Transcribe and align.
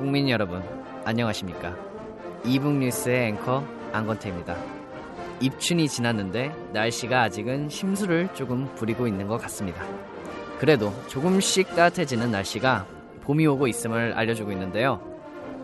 국민 0.00 0.30
여러분 0.30 0.62
안녕하십니까? 1.04 1.76
이북 2.46 2.72
뉴스의 2.72 3.28
앵커 3.28 3.62
안건태입니다. 3.92 4.56
입춘이 5.40 5.90
지났는데 5.90 6.54
날씨가 6.72 7.24
아직은 7.24 7.68
심수를 7.68 8.30
조금 8.32 8.74
부리고 8.76 9.06
있는 9.06 9.28
것 9.28 9.36
같습니다. 9.42 9.84
그래도 10.58 10.90
조금씩 11.06 11.76
따뜻해지는 11.76 12.30
날씨가 12.30 12.86
봄이 13.24 13.46
오고 13.46 13.66
있음을 13.66 14.14
알려주고 14.14 14.52
있는데요. 14.52 15.02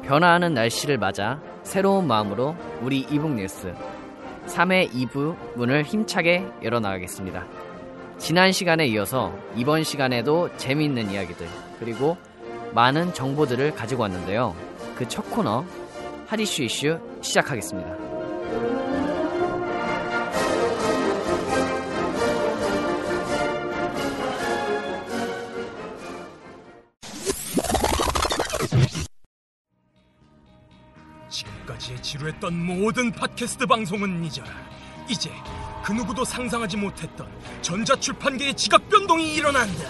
변화하는 0.03 0.53
날씨를 0.53 0.99
맞아 0.99 1.41
새로운 1.63 2.07
마음으로 2.07 2.55
우리 2.83 3.07
이북 3.11 3.37
뉴스 3.37 3.73
3회 4.49 4.91
2부 4.91 5.57
문을 5.57 5.85
힘차게 5.85 6.47
열어나가겠습니다. 6.63 7.47
지난 8.19 8.53
시간에 8.53 8.87
이어서 8.89 9.35
이번 9.57 9.83
시간에도 9.83 10.55
재미있는 10.59 11.11
이야기들 11.11 11.47
그리고 11.81 12.19
많은 12.77 13.15
정보들을 13.15 13.75
가지고 13.75 14.03
왔는데요. 14.03 14.55
그 14.97 15.09
첫 15.09 15.23
코너 15.31 15.65
하디슈 16.27 16.63
이슈 16.65 16.99
시작하겠습니다. 17.23 17.97
지금까지 31.29 32.01
지루했던 32.03 32.55
모든 32.65 33.11
팟캐스트 33.11 33.67
방송은 33.67 34.25
잊어라. 34.25 34.49
이제 35.09 35.31
그 35.85 35.93
누구도 35.93 36.25
상상하지 36.25 36.77
못했던 36.77 37.29
전자출판계의 37.63 38.55
지각 38.55 38.89
변동이 38.89 39.35
일어난다. 39.35 39.85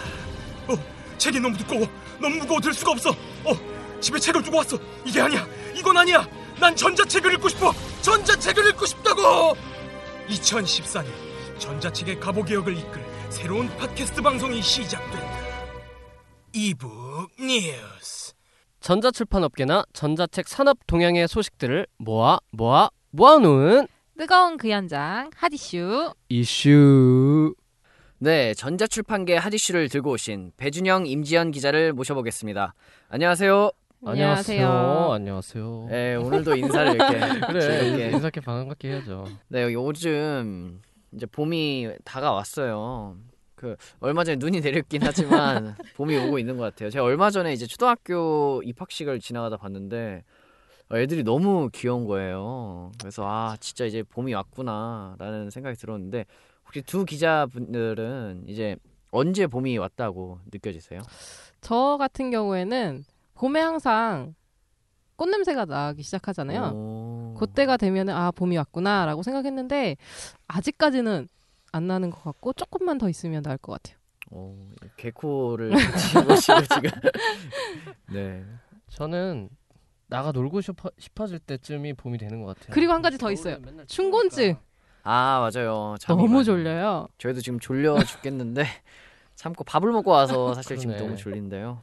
어, 0.68 0.74
책이 1.18 1.40
너무 1.40 1.56
두꺼워. 1.56 1.86
너무 2.20 2.36
무거워 2.36 2.60
들 2.60 2.72
수가 2.72 2.92
없어. 2.92 3.10
어, 3.10 4.00
집에 4.00 4.18
책을 4.18 4.42
두고 4.42 4.58
왔어. 4.58 4.78
이게 5.04 5.20
아니야. 5.20 5.46
이건 5.76 5.96
아니야. 5.96 6.26
난 6.58 6.74
전자책을 6.74 7.34
읽고 7.34 7.48
싶어. 7.50 7.72
전자책을 8.02 8.68
읽고 8.70 8.86
싶다고. 8.86 9.56
2014년 10.28 11.06
전자책의 11.58 12.20
가보 12.20 12.42
개혁을 12.44 12.76
이끌 12.76 13.04
새로운 13.30 13.68
팟캐스트 13.76 14.22
방송이 14.22 14.60
시작된다. 14.62 15.46
이북 16.52 17.28
뉴스. 17.38 18.32
전자출판업계나 18.80 19.84
전자책 19.92 20.48
산업 20.48 20.78
동향의 20.86 21.28
소식들을 21.28 21.86
모아 21.98 22.38
모아 22.50 22.88
모아놓은 23.10 23.88
뜨거운 24.16 24.56
그 24.56 24.70
현장 24.70 25.30
하디슈 25.36 26.14
이슈. 26.28 27.54
네, 28.18 28.54
전자출판계 28.54 29.36
하디슈를 29.36 29.88
들고 29.88 30.12
오신 30.12 30.52
배준영, 30.56 31.06
임지연 31.06 31.50
기자를 31.50 31.92
모셔보겠습니다. 31.92 32.74
안녕하세요. 33.08 33.70
안녕하세요. 34.04 35.12
안녕하세요. 35.12 35.86
네, 35.90 36.14
오늘도 36.14 36.56
인사를 36.56 36.94
이렇게 36.94 37.18
그래 37.46 37.60
즐겁게. 37.60 38.10
인사께 38.10 38.40
반갑게 38.40 38.88
해야죠. 38.88 39.24
네, 39.48 39.62
여기 39.62 39.74
요즘 39.74 40.80
이제 41.12 41.26
봄이 41.26 41.90
다가왔어요. 42.04 43.16
그 43.54 43.76
얼마 44.00 44.22
전에 44.24 44.36
눈이 44.36 44.60
내렸긴 44.60 45.02
하지만 45.02 45.74
봄이 45.96 46.16
오고 46.16 46.38
있는 46.38 46.56
것 46.56 46.62
같아요. 46.64 46.88
제가 46.90 47.04
얼마 47.04 47.30
전에 47.30 47.52
이제 47.52 47.66
초등학교 47.66 48.62
입학식을 48.64 49.20
지나가다 49.20 49.56
봤는데 49.58 50.22
애들이 50.92 51.22
너무 51.22 51.68
귀여운 51.72 52.06
거예요. 52.06 52.92
그래서 53.00 53.24
아 53.26 53.56
진짜 53.60 53.84
이제 53.86 54.02
봄이 54.02 54.32
왔구나라는 54.34 55.50
생각이 55.50 55.76
들었는데 55.76 56.26
혹시 56.66 56.82
두 56.82 57.04
기자분들은 57.04 58.44
이제 58.48 58.76
언제 59.10 59.46
봄이 59.46 59.78
왔다고 59.78 60.40
느껴지세요? 60.52 61.00
저 61.60 61.96
같은 61.98 62.30
경우에는 62.30 63.04
봄에 63.34 63.60
항상 63.60 64.34
꽃 65.16 65.28
냄새가 65.28 65.64
나기 65.64 66.02
시작하잖아요. 66.02 66.72
오. 66.74 67.34
그때가 67.38 67.76
되면 67.76 68.08
아 68.10 68.30
봄이 68.30 68.56
왔구나라고 68.58 69.22
생각했는데 69.22 69.96
아직까지는 70.48 71.28
안 71.72 71.86
나는 71.86 72.10
것 72.10 72.22
같고 72.22 72.52
조금만 72.52 72.98
더 72.98 73.08
있으면 73.08 73.42
나을 73.42 73.56
것 73.58 73.72
같아요. 73.72 73.98
오, 74.30 74.56
개코를 74.96 75.72
집으시고 76.10 76.60
지금 76.74 76.90
네. 78.12 78.44
저는 78.88 79.48
나가 80.08 80.32
놀고 80.32 80.60
싶어, 80.60 80.90
싶어질 80.98 81.38
때쯤이 81.38 81.94
봄이 81.94 82.18
되는 82.18 82.42
것 82.42 82.54
같아요. 82.54 82.74
그리고 82.74 82.92
한 82.92 83.02
가지 83.02 83.18
더 83.18 83.30
있어요. 83.30 83.58
충곤증 83.86 84.56
아 85.08 85.38
맞아요. 85.52 85.94
너무 86.08 86.26
많이- 86.28 86.44
졸려요. 86.44 87.06
저희도 87.18 87.40
지금 87.40 87.60
졸려 87.60 88.02
죽겠는데 88.02 88.64
참고 89.36 89.62
밥을 89.64 89.92
먹고 89.92 90.10
와서 90.10 90.52
사실 90.54 90.76
지금. 90.78 90.96
너무 90.96 91.16
졸린데요. 91.16 91.80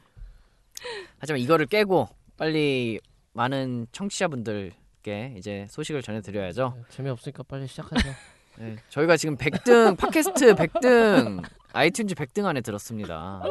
하지만 1.18 1.40
이거를 1.40 1.64
깨고 1.66 2.08
빨리 2.36 3.00
많은 3.32 3.86
청취자분들께 3.92 5.34
이제 5.38 5.66
소식을 5.70 6.02
전해드려야죠. 6.02 6.76
재미없으니까 6.90 7.42
빨리 7.44 7.66
시작하죠. 7.66 8.08
네, 8.58 8.76
저희가 8.90 9.16
지금 9.16 9.36
100등 9.36 9.96
팟캐스트 9.96 10.54
100등 10.54 11.42
iTunes 11.72 12.14
100등 12.14 12.44
안에 12.44 12.60
들었습니다. 12.60 13.42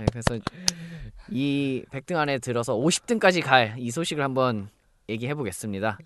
네, 0.00 0.06
그래서 0.10 0.38
이 1.30 1.84
100등 1.90 2.16
안에 2.16 2.38
들어서 2.38 2.74
50등까지 2.74 3.42
갈 3.44 3.74
이 3.78 3.90
소식을 3.90 4.24
한번 4.24 4.68
얘기해 5.10 5.34
보겠습니다. 5.34 5.98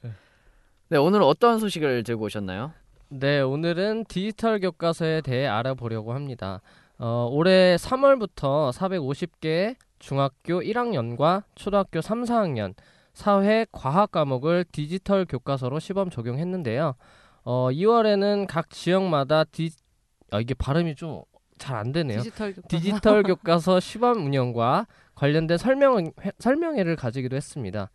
네, 0.91 0.97
오늘은 0.97 1.25
어떤 1.25 1.59
소식을 1.59 2.03
들고 2.03 2.25
오셨나요? 2.27 2.73
네, 3.11 3.41
오늘은 3.41 4.05
디지털 4.09 4.59
교과서에 4.61 5.21
대해 5.21 5.47
알아보려고 5.47 6.13
합니다. 6.15 6.61
어, 6.99 7.29
올해 7.31 7.77
3월부터 7.77 8.73
450개 8.73 9.77
중학교 9.99 10.61
1학년과 10.61 11.43
초등학교 11.55 12.01
3, 12.01 12.23
4학년 12.25 12.75
사회 13.13 13.67
과학 13.73 14.13
과목을 14.13 14.65
디지털 14.73 15.25
교과서로 15.27 15.79
시범 15.79 16.11
적용했는데요. 16.11 16.95
어, 17.45 17.69
2월에는 17.71 18.47
각 18.49 18.71
지역마다 18.71 19.45
디 19.45 19.71
아, 20.31 20.41
이게 20.41 20.55
발음이 20.55 20.95
좀 20.95 21.23
잘 21.59 21.77
안 21.77 21.91
되네요. 21.91 22.21
디지털 22.21 22.53
교과서. 22.55 22.69
디지털 22.69 23.23
교과서 23.25 23.81
시범 23.81 24.25
운영과 24.25 24.87
관련된 25.17 25.59
설명 25.59 26.13
설명회를 26.39 26.95
가지기도 26.95 27.35
했습니다. 27.35 27.91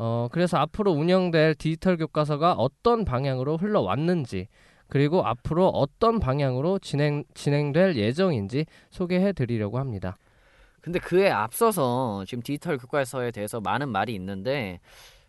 어, 0.00 0.28
그래서 0.30 0.58
앞으로 0.58 0.92
운영될 0.92 1.56
디지털 1.56 1.96
교과서가 1.96 2.52
어떤 2.52 3.04
방향으로 3.04 3.56
흘러왔는지 3.56 4.46
그리고 4.86 5.26
앞으로 5.26 5.66
어떤 5.68 6.20
방향으로 6.20 6.78
진행 6.78 7.24
진행될 7.34 7.96
예정인지 7.96 8.66
소개해 8.90 9.32
드리려고 9.32 9.78
합니다. 9.78 10.16
근데 10.80 11.00
그에 11.00 11.28
앞서서 11.28 12.24
지금 12.28 12.42
디지털 12.42 12.78
교과서에 12.78 13.32
대해서 13.32 13.60
많은 13.60 13.88
말이 13.88 14.14
있는데 14.14 14.78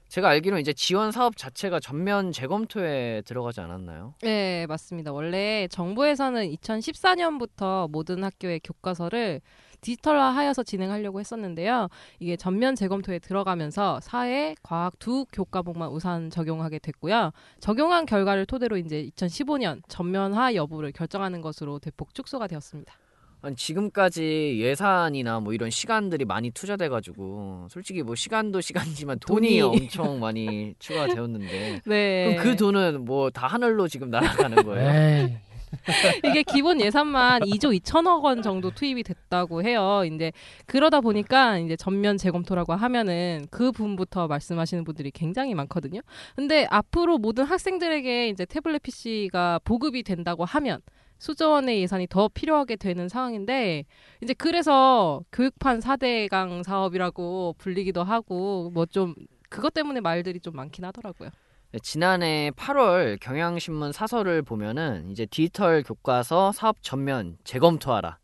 제가 0.08 0.30
알기로는 0.30 0.62
이제 0.62 0.72
지원 0.74 1.12
사업 1.12 1.36
자체가 1.36 1.80
전면 1.80 2.32
재검토에 2.32 3.24
들어가지 3.26 3.62
않았나요? 3.62 4.14
네, 4.22 4.68
맞습니다. 4.68 5.12
원래 5.12 5.68
정부에서는 5.70 6.48
2014년부터 6.52 7.90
모든 7.90 8.24
학교의 8.24 8.60
교과서를 8.64 9.42
디지털화하여서 9.82 10.64
진행하려고 10.64 11.20
했었는데요. 11.20 11.88
이게 12.20 12.36
전면 12.36 12.76
재검토에 12.76 13.20
들어가면서 13.20 14.00
사회, 14.02 14.56
과학 14.64 14.98
두 15.00 15.26
교과목만 15.32 15.90
우선 15.90 16.30
적용하게 16.30 16.80
됐고요. 16.80 17.32
적용한 17.60 18.06
결과를 18.06 18.46
토대로 18.46 18.78
이제 18.78 19.10
2015년 19.16 19.82
전면화 19.88 20.54
여부를 20.56 20.92
결정하는 20.92 21.42
것으로 21.42 21.80
대폭 21.80 22.14
축소가 22.14 22.48
되었습니다. 22.48 22.94
아니 23.42 23.56
지금까지 23.56 24.58
예산이나 24.60 25.40
뭐 25.40 25.54
이런 25.54 25.70
시간들이 25.70 26.26
많이 26.26 26.52
투자돼가지고 26.52 27.68
솔직히 27.70 28.04
뭐 28.04 28.14
시간도 28.14 28.60
시간이지만 28.60 29.20
돈이, 29.20 29.60
돈이. 29.62 29.62
엄청 29.88 30.20
많이 30.20 30.76
추가되었는데 30.78 31.82
네. 31.86 32.36
그럼 32.36 32.44
그 32.44 32.58
돈은 32.58 33.06
뭐 33.06 33.30
다 33.30 33.48
하늘로 33.48 33.88
지금 33.88 34.10
날아가는 34.10 34.64
거예요? 34.66 34.90
에이, 35.30 35.38
이게 36.26 36.44
기본 36.44 36.82
예산만 36.82 37.42
2조 37.44 37.78
2천억 37.80 38.24
원 38.24 38.42
정도 38.42 38.72
투입이 38.72 39.04
됐다고 39.04 39.64
해요. 39.64 40.04
이제 40.06 40.32
그러다 40.66 41.02
보니까 41.02 41.58
이제 41.60 41.76
전면 41.76 42.18
재검토라고 42.18 42.74
하면은 42.74 43.48
그 43.52 43.72
부분부터 43.72 44.28
말씀하시는 44.28 44.84
분들이 44.84 45.12
굉장히 45.12 45.54
많거든요. 45.56 46.02
근데 46.36 46.68
앞으로 46.70 47.18
모든 47.18 47.46
학생들에게 47.46 48.30
이제 48.30 48.46
태블릿 48.46 48.84
PC가 48.84 49.60
보급이 49.64 50.04
된다고 50.04 50.46
하면 50.46 50.82
수조 51.20 51.52
원의 51.52 51.82
예산이 51.82 52.08
더 52.08 52.30
필요하게 52.30 52.78
되는 52.78 53.10
상황인데 53.10 53.84
이제 54.24 54.34
그래서 54.34 55.22
교육판 55.32 55.80
4대강 55.80 56.64
사업이라고 56.64 57.56
불리기도 57.58 58.04
하고 58.04 58.72
뭐 58.74 58.86
좀 58.86 59.14
그것 59.50 59.74
때문에 59.74 60.00
말들이 60.00 60.40
좀 60.40 60.56
많긴 60.56 60.86
하더라고요. 60.86 61.30
네, 61.72 61.78
지난해 61.84 62.52
8월 62.56 63.20
경향신문 63.22 63.92
사설을 63.92 64.42
보면은 64.42 65.12
이제 65.12 65.28
디지털 65.28 65.84
교과서 65.84 66.52
사업 66.52 66.82
전면 66.82 67.38
재검토하라. 67.44 68.18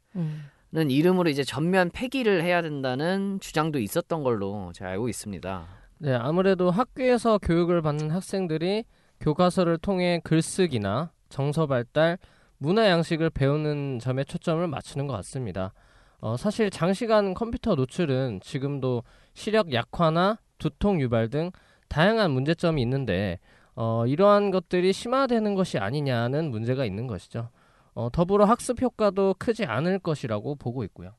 는 0.72 0.90
이름으로 0.90 1.30
이제 1.30 1.44
전면 1.44 1.92
폐기를 1.92 2.44
해야 2.44 2.64
된다는 2.64 3.40
주장도 3.40 3.80
있었던 3.80 4.24
걸로 4.24 4.72
제가 4.74 4.90
알고 4.90 5.10
있습니다. 5.10 5.68
네, 6.00 6.14
아무래도 6.16 6.72
학교에서 6.72 7.38
교육을 7.38 7.84
받는 7.84 8.10
학생들이 8.10 8.84
교과서를 9.20 9.78
통해 9.78 10.20
글쓰기나 10.24 11.12
정서 11.30 11.68
발달, 11.68 12.18
문화 12.58 12.90
양식을 12.90 13.30
배우는 13.30 14.00
점에 14.00 14.24
초점을 14.24 14.66
맞추는 14.68 15.06
것 15.06 15.14
같습니다. 15.18 15.72
어, 16.20 16.36
사실 16.36 16.72
장시간 16.72 17.36
컴퓨터 17.36 17.76
노출은 17.76 18.40
지금도 18.42 19.04
시력 19.36 19.72
약화나 19.72 20.40
두통 20.58 21.00
유발 21.00 21.30
등 21.30 21.52
다양한 21.96 22.32
문제점이 22.32 22.82
있는데 22.82 23.40
어, 23.74 24.06
이러한 24.06 24.52
것들이 24.52 24.92
심화되는 24.92 25.56
것이 25.56 25.78
아니냐는 25.78 26.52
문제가 26.52 26.84
있는 26.84 27.08
것이죠. 27.08 27.48
어, 27.94 28.10
더불어 28.12 28.44
학습 28.44 28.82
효과도 28.82 29.34
크지 29.40 29.64
않을 29.64 30.00
것이라고 30.00 30.56
보고 30.56 30.84
있고요. 30.84 31.14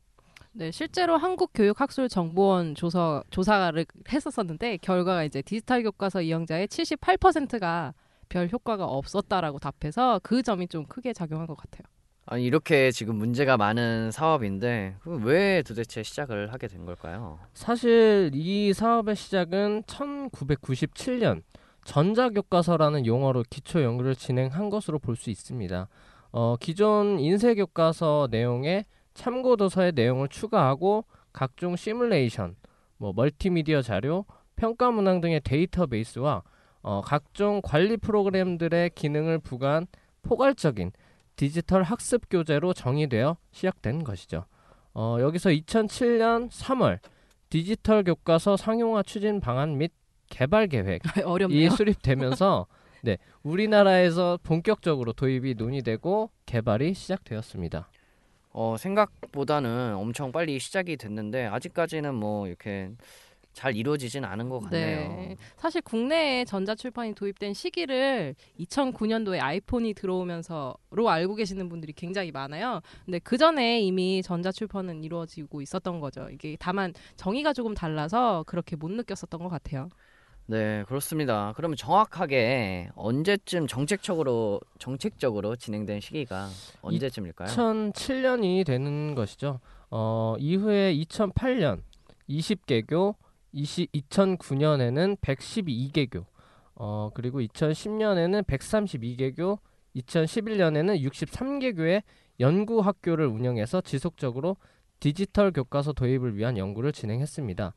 네, 0.52 0.70
실제로 0.70 1.17
한국교육학술정보원 1.17 2.75
조사, 2.75 3.23
조사를 3.31 3.87
했었었는데 4.12 4.76
결과가 4.76 5.25
이제 5.25 5.40
디지털 5.40 5.82
교과서 5.82 6.20
이용자의 6.20 6.69
78%가 6.69 7.94
별 8.28 8.50
효과가 8.52 8.84
없었다라고 8.84 9.58
답해서 9.58 10.20
그 10.23 10.43
점이 10.43 10.69
좀 10.69 10.84
크게 10.84 11.14
작용한 11.14 11.46
것 11.46 11.56
같아요. 11.56 11.84
아니 12.28 12.44
이렇게 12.44 12.90
지금 12.90 13.17
문제가 13.17 13.56
많은 13.56 14.11
사업인데 14.11 14.96
그럼 15.00 15.25
왜 15.25 15.62
도대체 15.62 16.02
시작을 16.02 16.52
하게 16.52 16.67
된 16.67 16.84
걸까요? 16.84 17.38
사실 17.55 18.32
이 18.34 18.73
사업의 18.73 19.14
시작은 19.14 19.84
1997년 19.84 21.43
전자교과서라는 21.84 23.06
용어로 23.06 23.44
기초 23.49 23.81
연구를 23.81 24.17
진행한 24.17 24.70
것으로 24.70 24.99
볼 24.99 25.14
수 25.17 25.31
있습니다. 25.31 25.88
어, 26.32 26.56
기존 26.58 27.20
인쇄 27.20 27.55
교과서 27.55 28.26
내용에 28.31 28.84
참고 29.14 29.56
도서의 29.56 29.93
내용을 29.94 30.28
추가하고 30.28 31.05
각종 31.32 31.76
시뮬레이션, 31.76 32.56
뭐 32.99 33.12
멀티미디어 33.14 33.82
자료, 33.82 34.26
평가 34.56 34.90
문항 34.90 35.20
등의 35.20 35.43
데이터베이스와 35.44 36.43
어, 36.82 37.02
각종 37.05 37.61
관리 37.62 37.96
프로그램들의 37.96 38.90
기능을 38.96 39.38
부과한 39.38 39.87
포괄적인 40.23 40.90
디지털 41.37 41.83
학습 41.83 42.29
교재로 42.31 42.73
정의되어 42.73 43.37
시작된 43.53 44.05
것이죠. 44.05 44.47
어, 44.94 45.19
여기서 45.21 45.50
2007년 45.50 46.50
3월 46.50 46.99
디지털 47.50 48.03
교과서 48.03 48.56
상용화 48.56 49.03
추진 49.03 49.41
방안 49.41 49.77
및 49.79 49.93
개발 50.29 50.67
계획이 50.67 51.03
어렵네요. 51.23 51.71
수립되면서 51.71 52.67
네, 53.03 53.19
우리나라에서 53.43 54.38
본격적으로 54.43 55.12
도입이 55.12 55.55
논의되고 55.55 56.31
개발이 56.47 56.94
시작되었습니다. 56.94 57.88
어, 58.50 58.77
생각보다는 58.79 59.94
엄청 59.94 60.33
빨리 60.33 60.59
시작이 60.59 60.97
됐는데 60.97 61.44
아직까지는 61.44 62.15
뭐 62.15 62.49
이렇게 62.49 62.91
잘 63.56 63.75
이루어지진 63.75 64.23
않은 64.23 64.50
것 64.50 64.61
같네요. 64.61 65.08
네. 65.08 65.37
사실 65.56 65.81
국내에 65.81 66.44
전자출판이 66.44 67.14
도입된 67.14 67.55
시기를 67.55 68.35
2009년도에 68.61 69.41
아이폰이 69.41 69.94
들어오면서로 69.94 71.08
알고 71.08 71.37
계시는 71.37 71.70
분들이 71.70 71.94
굉장히 71.94 72.31
많아요. 72.32 72.82
근데 73.06 73.19
그 73.19 73.38
전에 73.38 73.81
이미 73.81 74.23
전자출판은 74.23 75.05
이루어지고 75.05 75.62
있었던 75.62 76.00
거죠. 76.00 76.29
이게 76.31 76.58
다만 76.61 76.93
정의가 77.17 77.55
조금 77.55 77.73
달라서 77.73 78.44
그렇게 78.47 78.76
못 78.76 78.91
느꼈었던 78.91 79.43
것 79.43 79.49
같아요. 79.49 79.88
네, 80.44 80.85
그렇습니다. 80.87 81.55
그러면 81.56 81.79
정확하게 81.79 82.91
언제쯤 82.94 83.69
정책적으로 83.69 84.61
정책적으로 84.79 85.56
진행된 85.56 86.00
시기가 86.00 86.50
언제쯤일까요? 86.82 87.49
2007년이 87.49 88.67
되는 88.67 89.14
것이죠. 89.14 89.61
어, 89.91 90.37
이후에 90.38 90.94
2008년 90.94 91.81
20개교, 92.29 93.14
20, 93.56 93.91
2009년에는 93.93 95.17
112개교, 95.19 96.26
어, 96.75 97.11
그리고 97.14 97.41
2010년에는 97.41 98.44
132개교, 98.44 99.58
2011년에는 99.97 101.03
63개교의 101.03 102.03
연구 102.41 102.81
학교를 102.81 103.26
운영해서 103.26 103.81
지속적으로 103.81 104.58
디지털 105.00 105.53
교과서 105.53 105.94
도입을 105.94 106.37
위한 106.37 106.58
연구를 106.58 106.93
진행했습니다. 106.93 107.75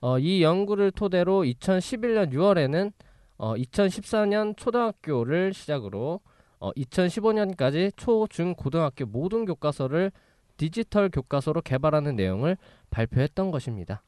어, 0.00 0.18
이 0.18 0.42
연구를 0.42 0.90
토대로 0.90 1.44
2011년 1.44 2.32
6월에는 2.32 2.92
어, 3.38 3.54
2014년 3.54 4.56
초등학교를 4.56 5.54
시작으로 5.54 6.20
어, 6.58 6.72
2015년까지 6.72 7.92
초, 7.96 8.26
중, 8.28 8.54
고등학교 8.54 9.06
모든 9.06 9.44
교과서를 9.44 10.10
디지털 10.56 11.08
교과서로 11.08 11.62
개발하는 11.62 12.16
내용을 12.16 12.56
발표했던 12.90 13.50
것입니다. 13.50 14.02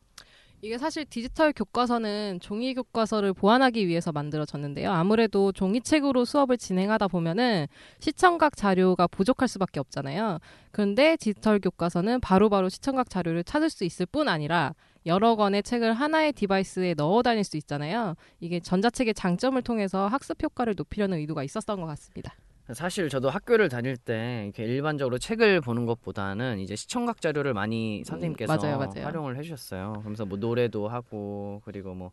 이게 0.64 0.78
사실 0.78 1.04
디지털 1.04 1.52
교과서는 1.52 2.38
종이 2.40 2.72
교과서를 2.72 3.32
보완하기 3.32 3.88
위해서 3.88 4.12
만들어졌는데요. 4.12 4.92
아무래도 4.92 5.50
종이책으로 5.50 6.24
수업을 6.24 6.56
진행하다 6.56 7.08
보면은 7.08 7.66
시청각 7.98 8.56
자료가 8.56 9.08
부족할 9.08 9.48
수밖에 9.48 9.80
없잖아요. 9.80 10.38
그런데 10.70 11.16
디지털 11.16 11.58
교과서는 11.58 12.20
바로바로 12.20 12.68
시청각 12.68 13.10
자료를 13.10 13.42
찾을 13.42 13.70
수 13.70 13.82
있을 13.84 14.06
뿐 14.06 14.28
아니라 14.28 14.72
여러 15.04 15.34
권의 15.34 15.64
책을 15.64 15.94
하나의 15.94 16.32
디바이스에 16.32 16.94
넣어 16.94 17.22
다닐 17.22 17.42
수 17.42 17.56
있잖아요. 17.56 18.14
이게 18.38 18.60
전자책의 18.60 19.14
장점을 19.14 19.60
통해서 19.62 20.06
학습 20.06 20.40
효과를 20.40 20.74
높이려는 20.76 21.18
의도가 21.18 21.42
있었던 21.42 21.80
것 21.80 21.86
같습니다. 21.86 22.36
사실 22.74 23.08
저도 23.08 23.30
학교를 23.30 23.68
다닐 23.68 23.96
때 23.96 24.42
이렇게 24.44 24.64
일반적으로 24.64 25.18
책을 25.18 25.60
보는 25.60 25.86
것보다는 25.86 26.58
이제 26.60 26.76
시청각 26.76 27.20
자료를 27.20 27.54
많이 27.54 28.02
선생님께서 28.04 28.52
음, 28.54 28.58
맞아요, 28.60 28.78
맞아요. 28.78 29.04
활용을 29.06 29.36
해주셨어요. 29.36 29.94
그러면서 29.98 30.24
뭐 30.24 30.38
노래도 30.38 30.88
하고 30.88 31.60
그리고 31.64 31.94
뭐 31.94 32.12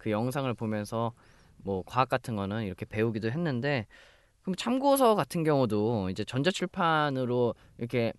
그 0.00 0.10
영상을 0.10 0.52
보면서 0.54 1.12
뭐 1.58 1.82
과학 1.86 2.08
같은 2.08 2.34
거는 2.34 2.64
이렇게 2.64 2.86
배우기도 2.86 3.30
했는데 3.30 3.86
그럼 4.42 4.54
참고서 4.56 5.14
같은 5.14 5.44
경우도 5.44 6.08
이제 6.10 6.24
전자출판으로 6.24 7.54
이렇게 7.78 8.12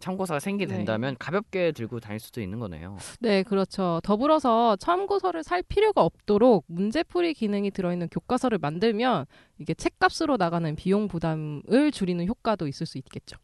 참고서가 0.00 0.38
네. 0.38 0.44
생기된다면 0.44 1.16
가볍게 1.18 1.72
들고 1.72 2.00
다닐 2.00 2.18
수도 2.20 2.40
있는 2.40 2.58
거네요. 2.58 2.96
네, 3.20 3.42
그렇죠. 3.42 4.00
더불어서 4.02 4.76
참고서를 4.76 5.42
살 5.42 5.62
필요가 5.62 6.02
없도록 6.02 6.64
문제풀이 6.66 7.34
기능이 7.34 7.70
들어있는 7.70 8.08
교과서를 8.08 8.58
만들면 8.58 9.26
이게 9.58 9.74
책값으로 9.74 10.36
나가는 10.36 10.74
비용 10.76 11.08
부담을 11.08 11.90
줄이는 11.92 12.26
효과도 12.26 12.66
있을 12.66 12.86
수 12.86 12.98
있겠죠. 12.98 13.36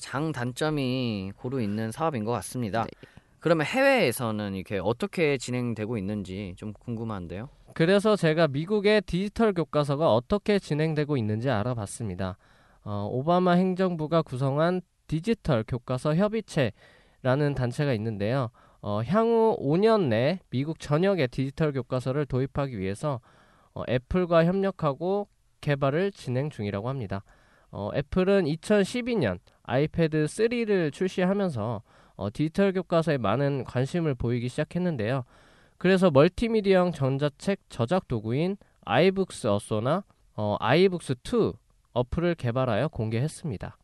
장 0.00 0.32
단점이 0.32 1.32
고루 1.36 1.62
있는 1.62 1.92
사업인 1.92 2.24
것 2.24 2.32
같습니다. 2.32 2.82
네. 2.84 2.90
그러면 3.38 3.66
해외에서는 3.66 4.54
이렇게 4.54 4.80
어떻게 4.82 5.38
진행되고 5.38 5.98
있는지 5.98 6.54
좀 6.56 6.72
궁금한데요. 6.72 7.48
그래서 7.74 8.16
제가 8.16 8.48
미국의 8.48 9.02
디지털 9.02 9.52
교과서가 9.52 10.14
어떻게 10.14 10.58
진행되고 10.58 11.16
있는지 11.16 11.50
알아봤습니다. 11.50 12.38
어, 12.84 13.08
오바마 13.10 13.52
행정부가 13.52 14.22
구성한 14.22 14.80
디지털 15.14 15.62
교과서 15.62 16.16
협의체라는 16.16 17.54
단체가 17.54 17.92
있는데요. 17.92 18.50
어, 18.82 19.00
향후 19.06 19.56
5년 19.60 20.08
내 20.08 20.40
미국 20.50 20.80
전역의 20.80 21.28
디지털 21.28 21.72
교과서를 21.72 22.26
도입하기 22.26 22.76
위해서 22.76 23.20
어, 23.74 23.84
애플과 23.88 24.44
협력하고 24.44 25.28
개발을 25.60 26.10
진행 26.10 26.50
중이라고 26.50 26.88
합니다. 26.88 27.22
어, 27.70 27.90
애플은 27.94 28.46
2012년 28.46 29.38
아이패드 29.62 30.24
3를 30.24 30.92
출시하면서 30.92 31.82
어, 32.16 32.32
디지털 32.32 32.72
교과서에 32.72 33.16
많은 33.18 33.62
관심을 33.62 34.16
보이기 34.16 34.48
시작했는데요. 34.48 35.24
그래서 35.78 36.10
멀티미디어형 36.10 36.90
전자책 36.90 37.60
저작 37.68 38.08
도구인 38.08 38.56
iBooks 38.84 39.46
Author나 39.46 40.02
어, 40.34 40.56
iBooks 40.58 41.14
2 41.22 41.52
어플을 41.92 42.34
개발하여 42.34 42.88
공개했습니다. 42.88 43.76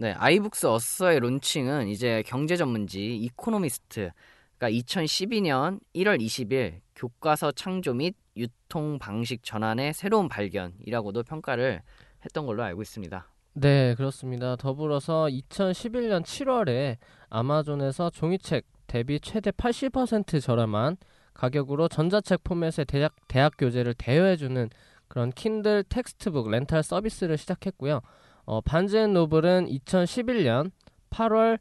네, 0.00 0.12
iBooks 0.12 0.68
Author의 0.68 1.18
론칭은 1.18 1.88
이제 1.88 2.22
경제 2.24 2.54
전문지 2.54 3.16
이코노미스트가 3.16 4.12
2012년 4.60 5.80
1월 5.92 6.20
20일 6.20 6.82
교과서 6.94 7.50
창조 7.50 7.94
및 7.94 8.14
유통 8.36 9.00
방식 9.00 9.42
전환의 9.42 9.94
새로운 9.94 10.28
발견이라고도 10.28 11.24
평가를 11.24 11.82
했던 12.24 12.46
걸로 12.46 12.62
알고 12.62 12.80
있습니다. 12.80 13.26
네, 13.54 13.96
그렇습니다. 13.96 14.54
더불어서 14.54 15.26
2011년 15.26 16.22
7월에 16.22 16.98
아마존에서 17.28 18.10
종이책 18.10 18.66
대비 18.86 19.18
최대 19.18 19.50
80% 19.50 20.40
저렴한 20.40 20.96
가격으로 21.34 21.88
전자책 21.88 22.44
포맷의 22.44 22.84
대학, 22.86 23.16
대학 23.26 23.54
교재를 23.58 23.94
대여해주는 23.94 24.70
그런 25.08 25.32
Kindle 25.32 25.82
Textbook 25.88 26.50
Rental 26.50 26.84
서비스를 26.84 27.36
시작했고요. 27.36 28.00
어, 28.48 28.62
Barnes 28.62 28.95
and 28.95 29.12
Noble은 29.12 29.66
2011년 29.66 30.70
8월 31.10 31.58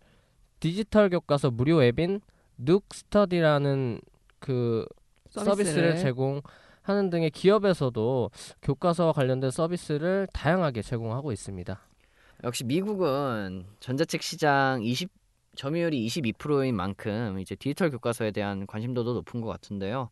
디지털 0.62 1.10
교과서 1.10 1.52
무료 1.52 1.84
앱인 1.84 2.22
NookStudy라는 2.56 4.00
그 4.40 4.86
서비스를 5.30 5.98
제공하는 5.98 7.10
등의 7.12 7.32
기업에서도 7.32 8.32
교과서와 8.62 9.12
관련된 9.12 9.52
서비스를 9.52 10.30
다양하게 10.32 10.82
제공하고 10.82 11.34
있습니다. 11.34 11.78
역시 12.46 12.64
미국은 12.64 13.66
전자책 13.82 14.22
시장 14.22 14.82
20 14.82 15.10
점유율이 15.58 16.08
22%인 16.08 16.74
만큼 16.74 17.38
이제 17.40 17.56
디지털 17.56 17.92
교과서에 17.92 18.32
대한 18.32 18.66
관심도도 18.66 19.14
높은 19.14 19.42
것 19.42 19.50
같은데요. 19.50 20.10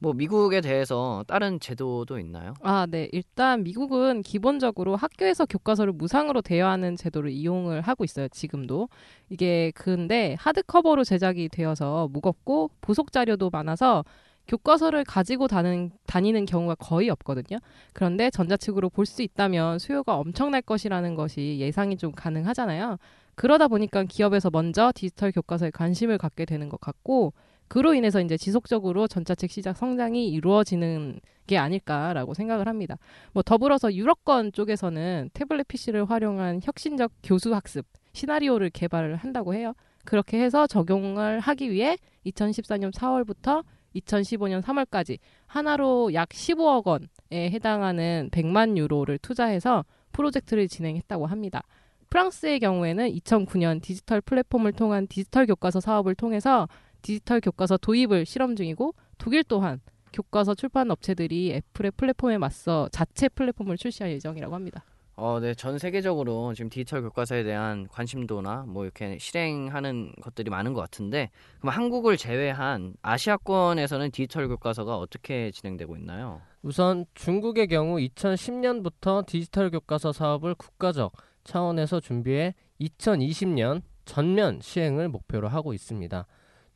뭐 0.00 0.12
미국에 0.12 0.60
대해서 0.60 1.24
다른 1.26 1.58
제도도 1.58 2.18
있나요? 2.20 2.54
아, 2.62 2.86
네. 2.88 3.08
일단 3.12 3.64
미국은 3.64 4.22
기본적으로 4.22 4.94
학교에서 4.94 5.44
교과서를 5.44 5.92
무상으로 5.92 6.40
대여하는 6.40 6.96
제도를 6.96 7.30
이용을 7.30 7.80
하고 7.80 8.04
있어요. 8.04 8.28
지금도. 8.28 8.88
이게 9.28 9.72
근데 9.74 10.36
하드커버로 10.38 11.02
제작이 11.02 11.48
되어서 11.48 12.08
무겁고 12.12 12.70
보석 12.80 13.10
자료도 13.10 13.50
많아서 13.50 14.04
교과서를 14.46 15.04
가지고 15.04 15.46
다는, 15.48 15.90
다니는 16.06 16.46
경우가 16.46 16.76
거의 16.76 17.10
없거든요. 17.10 17.58
그런데 17.92 18.30
전자책으로 18.30 18.88
볼 18.90 19.04
수 19.04 19.22
있다면 19.22 19.78
수요가 19.80 20.16
엄청날 20.16 20.62
것이라는 20.62 21.14
것이 21.16 21.56
예상이 21.58 21.96
좀 21.96 22.12
가능하잖아요. 22.12 22.98
그러다 23.34 23.68
보니까 23.68 24.04
기업에서 24.04 24.48
먼저 24.50 24.90
디지털 24.94 25.32
교과서에 25.32 25.70
관심을 25.70 26.18
갖게 26.18 26.44
되는 26.44 26.68
것 26.68 26.80
같고 26.80 27.32
그로 27.68 27.94
인해서 27.94 28.20
이제 28.20 28.36
지속적으로 28.36 29.06
전자책 29.06 29.50
시장 29.50 29.74
성장이 29.74 30.28
이루어지는 30.28 31.20
게 31.46 31.58
아닐까라고 31.58 32.34
생각을 32.34 32.66
합니다. 32.68 32.96
뭐 33.32 33.42
더불어서 33.42 33.94
유럽권 33.94 34.52
쪽에서는 34.52 35.30
태블릿 35.34 35.68
PC를 35.68 36.10
활용한 36.10 36.60
혁신적 36.62 37.12
교수 37.22 37.54
학습 37.54 37.86
시나리오를 38.12 38.70
개발을 38.70 39.16
한다고 39.16 39.54
해요. 39.54 39.74
그렇게 40.04 40.40
해서 40.40 40.66
적용을 40.66 41.40
하기 41.40 41.70
위해 41.70 41.98
2014년 42.26 42.92
4월부터 42.92 43.64
2015년 43.96 44.62
3월까지 44.62 45.18
하나로 45.46 46.14
약 46.14 46.28
15억 46.30 46.86
원에 46.86 47.50
해당하는 47.50 48.28
100만 48.32 48.76
유로를 48.76 49.18
투자해서 49.18 49.84
프로젝트를 50.12 50.68
진행했다고 50.68 51.26
합니다. 51.26 51.62
프랑스의 52.10 52.60
경우에는 52.60 53.10
2009년 53.10 53.82
디지털 53.82 54.20
플랫폼을 54.22 54.72
통한 54.72 55.06
디지털 55.06 55.46
교과서 55.46 55.80
사업을 55.80 56.14
통해서 56.14 56.68
디지털 57.02 57.40
교과서 57.40 57.76
도입을 57.78 58.26
실험 58.26 58.56
중이고 58.56 58.94
독일 59.18 59.44
또한 59.44 59.80
교과서 60.12 60.54
출판 60.54 60.90
업체들이 60.90 61.52
애플의 61.52 61.92
플랫폼에 61.92 62.38
맞서 62.38 62.88
자체 62.90 63.28
플랫폼을 63.28 63.76
출시할 63.76 64.12
예정이라고 64.12 64.54
합니다. 64.54 64.84
어, 65.20 65.40
네, 65.40 65.52
전 65.52 65.78
세계적으로 65.78 66.54
지금 66.54 66.70
디지털 66.70 67.02
교과서에 67.02 67.42
대한 67.42 67.88
관심도나 67.88 68.66
뭐 68.68 68.84
이렇게 68.84 69.18
실행하는 69.18 70.12
것들이 70.22 70.48
많은 70.48 70.74
것 70.74 70.80
같은데, 70.80 71.30
그럼 71.58 71.74
한국을 71.74 72.16
제외한 72.16 72.94
아시아권에서는 73.02 74.12
디지털 74.12 74.46
교과서가 74.46 74.96
어떻게 74.96 75.50
진행되고 75.50 75.96
있나요? 75.96 76.40
우선 76.62 77.04
중국의 77.14 77.66
경우 77.66 77.96
2010년부터 77.96 79.26
디지털 79.26 79.72
교과서 79.72 80.12
사업을 80.12 80.54
국가적 80.54 81.10
차원에서 81.42 81.98
준비해 81.98 82.54
2020년 82.80 83.82
전면 84.04 84.60
시행을 84.62 85.08
목표로 85.08 85.48
하고 85.48 85.74
있습니다. 85.74 86.26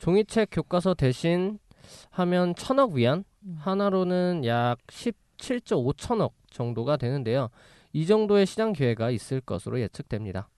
종이책 0.03 0.49
교과서 0.51 0.95
대신 0.95 1.61
하면 2.11 2.57
천억 2.57 2.91
위안 2.91 3.23
하나로는 3.59 4.45
약 4.45 4.79
17조 4.89 5.95
5천억 5.95 6.33
정도가 6.51 6.97
되는데요. 6.97 7.51
이 7.93 8.05
정도의 8.05 8.47
시장 8.47 8.73
기회가 8.73 9.13
있을 9.13 9.41
것으로 9.41 9.79
예측됩니다. 9.79 10.49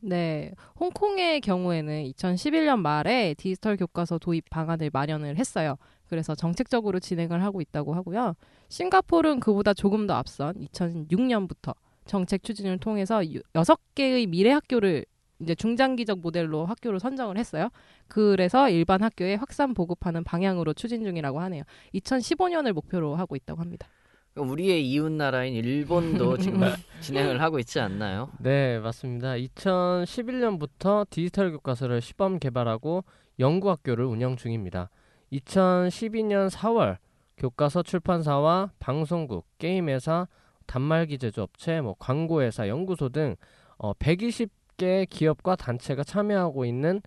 네, 0.00 0.52
홍콩의 0.80 1.42
경우에는 1.42 2.10
2011년 2.10 2.80
말에 2.80 3.34
디지털 3.34 3.76
교과서 3.76 4.18
도입 4.18 4.50
방안을 4.50 4.90
마련을 4.92 5.36
했어요. 5.38 5.76
그래서 6.08 6.34
정책적으로 6.34 6.98
진행을 6.98 7.40
하고 7.44 7.60
있다고 7.60 7.94
하고요. 7.94 8.34
싱가포르는 8.68 9.38
그보다 9.38 9.74
조금 9.74 10.08
더 10.08 10.14
앞선 10.14 10.54
2006년부터 10.54 11.76
정책 12.04 12.42
추진을 12.42 12.78
통해서 12.78 13.22
여섯 13.54 13.78
개의 13.94 14.26
미래 14.26 14.50
학교를 14.50 15.04
이제 15.40 15.54
중장기적 15.54 16.20
모델로 16.20 16.64
학교를 16.66 17.00
선정을 17.00 17.38
했어요. 17.38 17.68
그래서 18.08 18.68
일반 18.68 19.02
학교에 19.02 19.36
확산 19.36 19.74
보급하는 19.74 20.24
방향으로 20.24 20.74
추진 20.74 21.04
중이라고 21.04 21.40
하네요. 21.40 21.62
2015년을 21.94 22.72
목표로 22.72 23.14
하고 23.14 23.36
있다고 23.36 23.60
합니다. 23.60 23.88
우리의 24.36 24.88
이웃 24.88 25.10
나라인 25.10 25.54
일본도 25.54 26.38
지금 26.38 26.60
진행을 27.00 27.40
하고 27.40 27.58
있지 27.58 27.80
않나요? 27.80 28.30
네, 28.38 28.78
맞습니다. 28.78 29.32
2011년부터 29.32 31.08
디지털 31.10 31.50
교과서를 31.52 32.00
시범 32.00 32.38
개발하고 32.38 33.04
연구 33.40 33.70
학교를 33.70 34.04
운영 34.04 34.36
중입니다. 34.36 34.90
2012년 35.32 36.50
4월 36.50 36.98
교과서 37.36 37.82
출판사와 37.82 38.72
방송국, 38.78 39.46
게임회사, 39.58 40.26
단말기 40.66 41.18
제조업체, 41.18 41.80
뭐 41.80 41.94
광고회사, 41.98 42.68
연구소 42.68 43.08
등 43.08 43.36
어, 43.76 43.92
120 43.94 44.50
개 44.78 45.06
기업과 45.10 45.56
단체가 45.56 46.02
참여하고 46.02 46.64
있는 46.64 47.02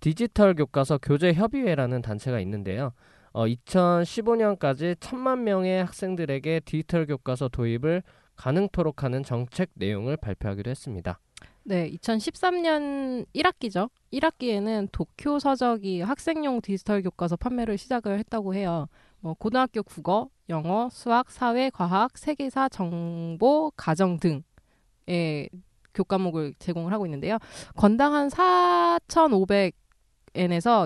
디지털 0.00 0.54
교과서 0.54 0.98
교재 0.98 1.32
협의회라는 1.32 2.02
단체가 2.02 2.40
있는데요. 2.40 2.92
어, 3.32 3.46
2015년까지 3.46 4.96
천만 4.98 5.44
명의 5.44 5.84
학생들에게 5.84 6.60
디지털 6.60 7.06
교과서 7.06 7.48
도입을 7.48 8.02
가능토록 8.34 9.04
하는 9.04 9.22
정책 9.22 9.70
내용을 9.74 10.16
발표하기로 10.16 10.70
했습니다. 10.70 11.20
네, 11.62 11.90
2013년 11.92 13.26
1학기죠. 13.34 13.90
1학기에는 14.14 14.88
도쿄 14.90 15.38
서적이 15.38 16.00
학생용 16.00 16.62
디지털 16.62 17.02
교과서 17.02 17.36
판매를 17.36 17.76
시작을 17.76 18.18
했다고 18.18 18.54
해요. 18.54 18.88
뭐 19.20 19.34
고등학교 19.34 19.82
국어, 19.82 20.30
영어, 20.48 20.88
수학, 20.90 21.30
사회, 21.30 21.68
과학, 21.68 22.16
세계사, 22.16 22.70
정보, 22.70 23.70
가정 23.76 24.18
등의 24.18 25.50
교과목을 25.94 26.54
제공을 26.58 26.92
하고 26.92 27.06
있는데요. 27.06 27.38
건당 27.76 28.14
한 28.14 28.28
4,500엔에서 28.28 29.72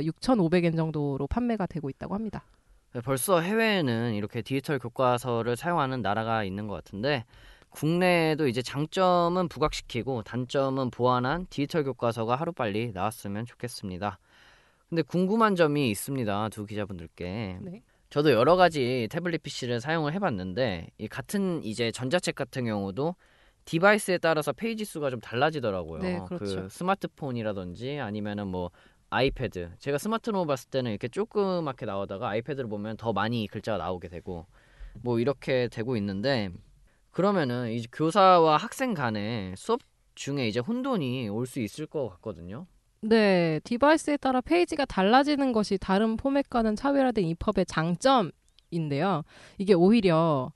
6,500엔 0.07 0.77
정도로 0.77 1.27
판매가 1.27 1.67
되고 1.67 1.91
있다고 1.91 2.15
합니다. 2.15 2.45
네, 2.93 3.01
벌써 3.01 3.41
해외에는 3.41 4.15
이렇게 4.15 4.41
디지털 4.43 4.79
교과서를 4.79 5.57
사용하는 5.57 6.01
나라가 6.01 6.45
있는 6.45 6.69
것 6.69 6.75
같은데 6.75 7.25
국내에도 7.71 8.47
이제 8.47 8.63
장점은 8.63 9.49
부각시키고 9.49 10.23
단점은 10.23 10.91
보완한 10.91 11.47
디지털 11.51 11.83
교과서가 11.83 12.37
하루빨리 12.37 12.93
나왔으면 12.95 13.47
좋겠습니다. 13.47 14.21
근데 14.89 15.03
궁금한 15.03 15.57
점이 15.57 15.91
있습니다. 15.91 16.51
두 16.51 16.67
기자분들께. 16.67 17.59
네. 17.63 17.83
저도 18.11 18.31
여러 18.31 18.55
가지 18.55 19.09
태블릿 19.11 19.43
PC를 19.43 19.81
사용을 19.81 20.13
해봤는데 20.13 20.91
이 20.99 21.09
같은 21.09 21.65
이제 21.65 21.91
전자책 21.91 22.37
같은 22.37 22.65
경우도 22.65 23.17
디바이스에 23.65 24.19
따라서 24.19 24.53
페이지 24.53 24.85
수가 24.85 25.11
좀 25.11 25.21
달라지더라고요. 25.21 26.01
네, 26.03 26.21
그렇죠. 26.27 26.63
그 26.63 26.69
스마트폰이라든지 26.69 27.99
아니면은 27.99 28.49
뭐 28.49 28.71
아이패드. 29.11 29.71
제가 29.79 29.99
스마트폰 29.99 30.47
봤을 30.47 30.71
때는 30.71 30.91
이렇게 30.91 31.09
조그맣게 31.09 31.87
나오다가 31.87 32.29
아이패드를 32.31 32.69
보면 32.69 32.97
더 32.97 33.13
많이 33.13 33.47
글자가 33.47 33.79
나오게 33.79 34.09
되고 34.09 34.47
뭐 35.03 35.19
이렇게 35.21 35.69
되고 35.69 35.97
있는데 35.97 36.51
그러면은 37.11 37.71
이제 37.73 37.87
교사와 37.93 38.57
학생 38.57 38.93
간에 38.95 39.55
수업 39.57 39.81
중에 40.15 40.49
이제 40.49 40.61
혼돈이 40.61 41.29
올 41.29 41.47
수 41.47 41.61
있을 41.61 41.87
것 41.87 42.09
같거든요. 42.11 42.67
네, 43.01 43.61
디바이스에 43.65 44.17
따라 44.17 44.41
페이지가 44.41 44.85
달라지는 44.87 45.53
것이 45.53 45.77
다른 45.79 46.17
포맷과는 46.17 46.75
차별화된 46.77 47.25
EPUB의 47.25 47.67
장점인데요. 47.67 49.23
이게 49.59 49.75
오히려 49.75 50.53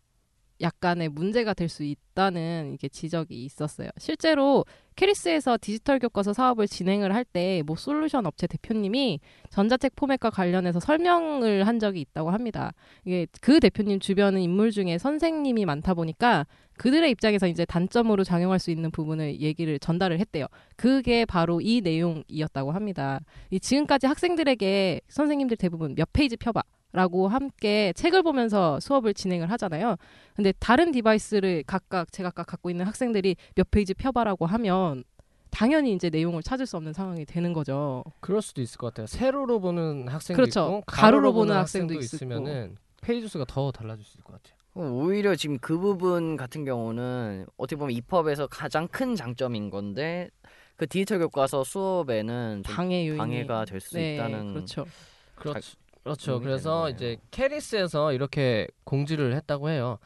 약간의 0.61 1.09
문제가 1.11 1.55
될 1.55 1.69
수 1.69 1.85
있다는 1.85 2.73
이게 2.75 2.88
지적이 2.88 3.45
있었어요. 3.45 3.91
실제로 3.99 4.65
KERIS에서 4.97 5.57
디지털 5.61 5.99
교과서 5.99 6.33
사업을 6.33 6.67
진행을 6.67 7.15
할 7.15 7.25
때 7.25 7.62
모 7.65 7.77
솔루션 7.77 8.27
업체 8.27 8.47
대표님이 8.47 9.21
전자책 9.50 9.95
포맷과 9.95 10.31
관련해서 10.31 10.81
설명을 10.81 11.67
한 11.67 11.79
적이 11.79 12.00
있다고 12.00 12.31
합니다. 12.31 12.73
이게 13.05 13.27
그 13.41 13.61
대표님 13.61 14.00
주변 14.00 14.40
인물 14.41 14.71
중에 14.73 14.99
선생님이 14.99 15.65
많다 15.67 15.95
보니까 15.95 16.47
그들의 16.79 17.11
입장에서 17.11 17.47
이제 17.49 17.65
단점으로 17.65 18.25
작용할 18.25 18.59
수 18.59 18.71
있는 18.71 18.91
부분을 18.91 19.41
얘기를 19.41 19.79
전달을 19.79 20.19
했대요. 20.21 20.47
그게 20.77 21.25
바로 21.25 21.61
이 21.61 21.81
내용이었다고 21.83 22.73
합니다. 22.73 23.21
이 23.50 23.61
지금까지 23.61 24.07
학생들에게 24.07 25.00
선생님들 25.09 25.57
대부분 25.57 25.95
몇 25.95 26.09
페이지 26.12 26.37
펴봐. 26.37 26.62
라고 26.92 27.28
함께 27.28 27.92
책을 27.95 28.23
보면서 28.23 28.80
수업을 28.80 29.12
진행을 29.12 29.50
하잖아요. 29.52 29.97
근데 30.35 30.52
다른 30.59 30.90
디바이스를 30.90 31.64
각각 31.66 32.11
제각각 32.12 32.47
갖고 32.47 32.71
있는 32.71 32.87
학생들이 32.87 33.37
몇 33.54 33.71
페이지 33.71 33.92
펴봐라고 33.92 34.47
하면 34.47 35.04
당연히 35.50 35.92
이제 35.92 36.11
내용을 36.11 36.42
찾을 36.42 36.66
수 36.66 36.76
없는 36.76 36.92
상황이 36.92 37.25
되는 37.25 37.52
거죠. 37.52 38.04
그럴 38.21 38.40
수도 38.40 38.62
있을 38.62 38.78
것 38.78 38.88
같아요. 38.88 39.07
세로로 39.07 39.61
보는 39.61 40.09
학생도 40.09 40.37
그렇죠. 40.42 40.61
있고 40.61 40.83
가로로 40.87 40.87
가로로 40.87 41.33
보는 41.33 41.49
보는 41.49 41.61
학생도 41.61 41.95
학생도 41.95 42.04
있을 42.04 42.16
있으면은 42.16 42.76
페이지 43.02 43.28
수가 43.28 43.45
더 43.47 43.71
달라질 43.71 44.04
수 44.04 44.12
있을 44.12 44.25
것 44.25 44.35
같아요. 44.35 44.59
오히려 44.75 45.35
지금 45.35 45.59
그 45.59 45.76
부분 45.78 46.37
같은 46.37 46.64
경우는 46.64 47.47
어떻게 47.57 47.76
보면 47.76 47.95
EPUB에서 47.97 48.47
가장 48.47 48.87
큰 48.88 49.16
장점인 49.16 49.71
건데 49.71 50.30
그 50.76 50.87
디지털 50.87 51.18
교과서 51.18 51.64
수업에는 51.64 52.62
좀 52.64 52.76
방해 52.76 53.09
요인이 53.09 53.18
방해 53.18 53.47
가 53.47 53.64
될수 53.64 53.95
네, 53.95 54.14
있다는 54.14 54.52
그렇죠. 54.52 54.87
그렇죠. 55.35 55.76
그렇죠. 56.09 56.41
그래서. 56.41 56.88
이제 56.91 57.19
KERIS에서 57.30 58.12
이렇게 58.12 58.67
공지를 58.85 59.35
했다고 59.35 59.69
해요. 59.69 59.99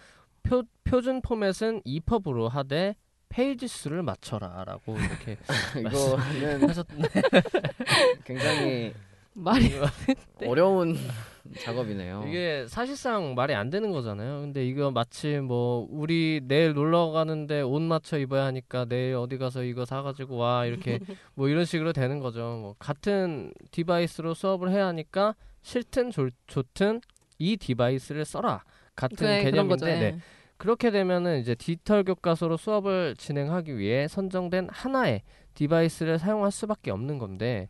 표, 0.42 0.64
표준 0.84 1.22
포맷은 1.22 1.82
EPUB으로 1.84 2.48
하되 2.48 2.96
페이지 3.28 3.66
수를 3.68 4.02
맞춰라라고 4.02 4.96
이렇게 4.98 5.36
이거는 5.78 6.68
하셨. 6.68 6.86
굉장히 8.24 8.92
말이 9.34 9.70
네. 10.38 10.48
어려운 10.48 10.96
작업이네요. 11.58 12.24
이게 12.28 12.66
사실상 12.68 13.34
말이 13.34 13.54
안 13.54 13.70
되는 13.70 13.90
거잖아요. 13.90 14.42
근데 14.42 14.66
이거 14.66 14.90
마치 14.90 15.38
뭐 15.38 15.86
우리 15.90 16.40
내일 16.44 16.74
놀러 16.74 17.10
가는데 17.10 17.62
옷 17.62 17.80
맞춰 17.80 18.18
입어야 18.18 18.44
하니까 18.46 18.84
내일 18.84 19.14
어디 19.14 19.38
가서 19.38 19.62
이거 19.62 19.84
사가지고 19.86 20.36
와 20.36 20.66
이렇게 20.66 20.98
뭐 21.34 21.48
이런 21.48 21.64
식으로 21.64 21.92
되는 21.92 22.18
거죠. 22.20 22.58
뭐 22.60 22.74
같은 22.78 23.52
디바이스로 23.70 24.34
수업을 24.34 24.70
해야 24.70 24.86
하니까 24.88 25.34
싫든 25.62 26.10
좋, 26.10 26.30
좋든 26.46 27.00
이 27.38 27.56
디바이스를 27.56 28.24
써라 28.24 28.64
같은 28.94 29.26
네. 29.26 29.42
개념인데 29.42 29.86
네. 29.86 30.10
네. 30.12 30.18
그렇게 30.56 30.90
되면은 30.90 31.40
이제 31.40 31.54
디지털 31.54 32.04
교과서로 32.04 32.56
수업을 32.56 33.16
진행하기 33.16 33.78
위해 33.78 34.06
선정된 34.06 34.68
하나의 34.70 35.22
디바이스를 35.54 36.18
사용할 36.18 36.52
수밖에 36.52 36.90
없는 36.92 37.18
건데 37.18 37.68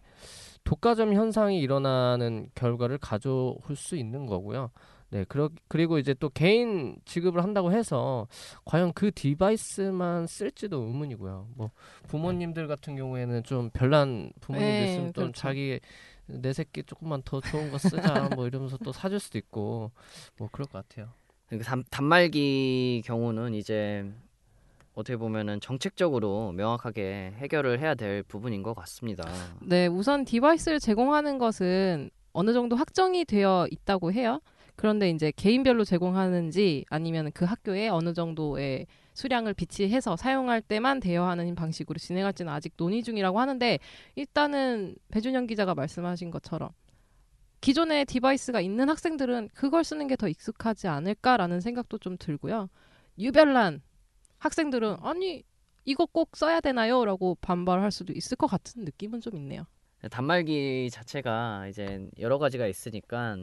독과점 0.65 1.15
현상이 1.15 1.59
일어나는 1.61 2.49
결과를 2.55 2.99
가져올 2.99 3.77
수 3.77 3.97
있는 3.97 4.27
거고요. 4.27 4.71
네, 5.13 5.25
그러, 5.29 5.51
그리고 5.69 5.99
이제 5.99 6.15
또 6.15 6.31
개인 6.31 6.97
지급을 7.05 7.43
한다고 7.43 7.71
해서 7.71 8.27
과연 8.65 8.95
그 8.95 9.11
디바이스만 9.13 10.27
쓸지도 10.27 10.85
의문이고요. 10.85 11.49
뭐 11.55 11.71
부모님들 12.09 12.67
같은 12.67 12.97
경우에는 12.97 13.43
좀 13.43 13.69
별난 13.75 14.33
부모님들 14.41 14.73
네, 14.73 14.91
있으면 14.91 15.13
또 15.13 15.21
그렇죠. 15.23 15.33
자기 15.39 15.81
내 16.41 16.53
새끼 16.53 16.83
조금만 16.83 17.23
더 17.25 17.41
좋은 17.41 17.71
거 17.71 17.79
쓰자 17.79 18.31
뭐 18.35 18.47
이러면서 18.47 18.79
또 18.79 18.93
사줄 18.93 19.21
수도 19.21 19.39
있고 19.39 19.91
뭐 20.39 20.49
그럴 20.51 20.67
것 20.67 20.87
같아요. 20.89 21.11
그 21.49 21.59
단, 21.61 21.85
단말기 21.91 23.03
경우는 23.05 23.55
이제 23.55 24.11
어떻게 24.95 25.17
보면은 25.17 25.61
정책적으로 25.61 26.53
명확하게 26.53 27.35
해결을 27.37 27.79
해야 27.81 27.95
될 27.95 28.23
부분인 28.23 28.63
것 28.63 28.75
같습니다. 28.75 29.25
네, 29.61 29.87
우선 29.87 30.25
디바이스를 30.25 30.81
제공하는 30.81 31.39
것은 31.39 32.11
어느 32.33 32.53
정도 32.53 32.77
확정이 32.77 33.25
되어 33.25 33.67
있다고 33.71 34.13
해요. 34.13 34.41
그런데 34.77 35.11
이제 35.11 35.33
개인별로 35.35 35.85
제공하는지 35.85 36.85
아니면 36.89 37.31
그 37.33 37.45
학교에 37.45 37.89
어느 37.89 38.15
정도의 38.15 38.87
수량을 39.15 39.55
비치해서 39.55 40.17
사용할 40.17 40.63
때만 40.63 41.01
대여하는 41.01 41.55
방식으로 41.55 41.99
진행할지는 41.99 42.53
아직 42.53 42.75
논의 42.77 43.03
중이라고 43.03 43.39
하는데 43.41 43.79
일단은 44.15 44.97
배준영 45.11 45.47
기자가 45.47 45.75
말씀하신 45.75 46.31
것처럼 46.31 46.71
기존에 47.61 48.05
디바이스가 48.05 48.61
있는 48.61 48.89
학생들은 48.89 49.51
그걸 49.55 49.85
쓰는 49.85 50.09
게 50.09 50.17
더 50.17 50.29
익숙하지 50.29 50.89
않을까라는 50.89 51.61
생각도 51.61 51.99
좀 51.99 52.17
들고요. 52.19 52.69
유별난 53.19 53.83
학생들은 54.39 54.97
아니 55.01 55.45
이거 55.85 56.07
꼭 56.07 56.37
써야 56.37 56.61
되나요?라고 56.61 57.37
반발할 57.41 57.91
수도 57.93 58.13
있을 58.13 58.37
것 58.37 58.47
같은 58.47 58.85
느낌은 58.85 59.21
좀 59.21 59.37
있네요. 59.37 59.67
단말기 60.11 60.89
자체가 60.91 61.69
이제 61.69 62.09
여러 62.19 62.39
가지가 62.39 62.67
있으니까 62.67 63.37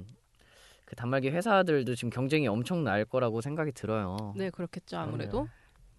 그 0.90 0.96
단말기 0.96 1.30
회사들도 1.30 1.94
지금 1.94 2.10
경쟁이 2.10 2.48
엄청 2.48 2.84
날 2.84 3.06
거라고 3.06 3.42
생각이 3.42 3.72
들어요. 3.74 4.34
네, 4.36 4.50
그렇겠죠. 4.50 4.98
아무래도. 4.98 5.48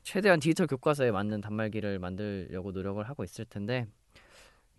최대한 0.02 0.40
디지털 0.40 0.66
교과서에 0.66 1.12
맞는 1.12 1.42
단말기를 1.42 2.00
만들려고 2.00 2.72
노력을 2.72 3.00
하고 3.08 3.22
있을 3.22 3.44
텐데 3.44 3.86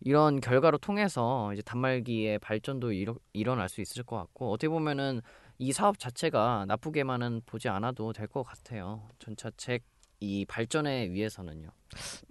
이런 0.01 0.41
결과로 0.41 0.79
통해서 0.79 1.53
이제 1.53 1.61
단말기의 1.61 2.39
발전도 2.39 2.91
일어, 2.91 3.15
일어날 3.31 3.69
수 3.69 3.79
있을 3.79 4.03
것 4.03 4.17
같고 4.17 4.51
어떻게 4.51 4.67
보면은 4.67 5.21
이 5.59 5.71
사업 5.71 5.97
자체가 5.97 6.65
나쁘게만은 6.67 7.43
보지 7.45 7.69
않아도 7.69 8.11
될 8.11 8.27
것 8.27 8.43
같아요. 8.43 9.07
전자책 9.19 9.83
이 10.19 10.43
발전에 10.45 11.09
위해서는요. 11.11 11.69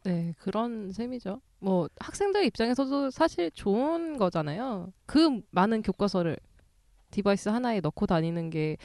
네, 0.04 0.34
그런 0.38 0.92
셈이죠. 0.92 1.40
뭐 1.60 1.88
학생들 1.98 2.44
입장에서도 2.44 3.08
사실 3.10 3.50
좋은 3.52 4.18
거잖아요. 4.18 4.92
그 5.06 5.40
많은 5.50 5.80
교과서를 5.82 6.36
디바이스 7.10 7.48
하나에 7.50 7.80
넣고 7.80 8.06
다니는 8.06 8.50
게 8.50 8.76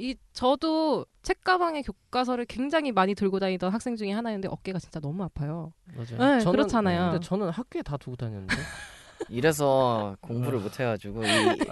이 0.00 0.14
저도 0.32 1.06
책가방에 1.22 1.82
교과서를 1.82 2.44
굉장히 2.44 2.92
많이 2.92 3.16
들고 3.16 3.40
다니던 3.40 3.72
학생 3.72 3.96
중에 3.96 4.12
하나였는데 4.12 4.46
어깨가 4.46 4.78
진짜 4.78 5.00
너무 5.00 5.24
아파요. 5.24 5.72
맞아요. 5.92 6.38
네, 6.38 6.44
그렇잖아요. 6.44 7.10
근데 7.10 7.26
저는 7.26 7.50
학교에 7.50 7.82
다 7.82 7.96
두고 7.96 8.14
다녔는데 8.14 8.54
이래서 9.28 10.16
공부를 10.20 10.60
못 10.60 10.78
해가지고 10.78 11.24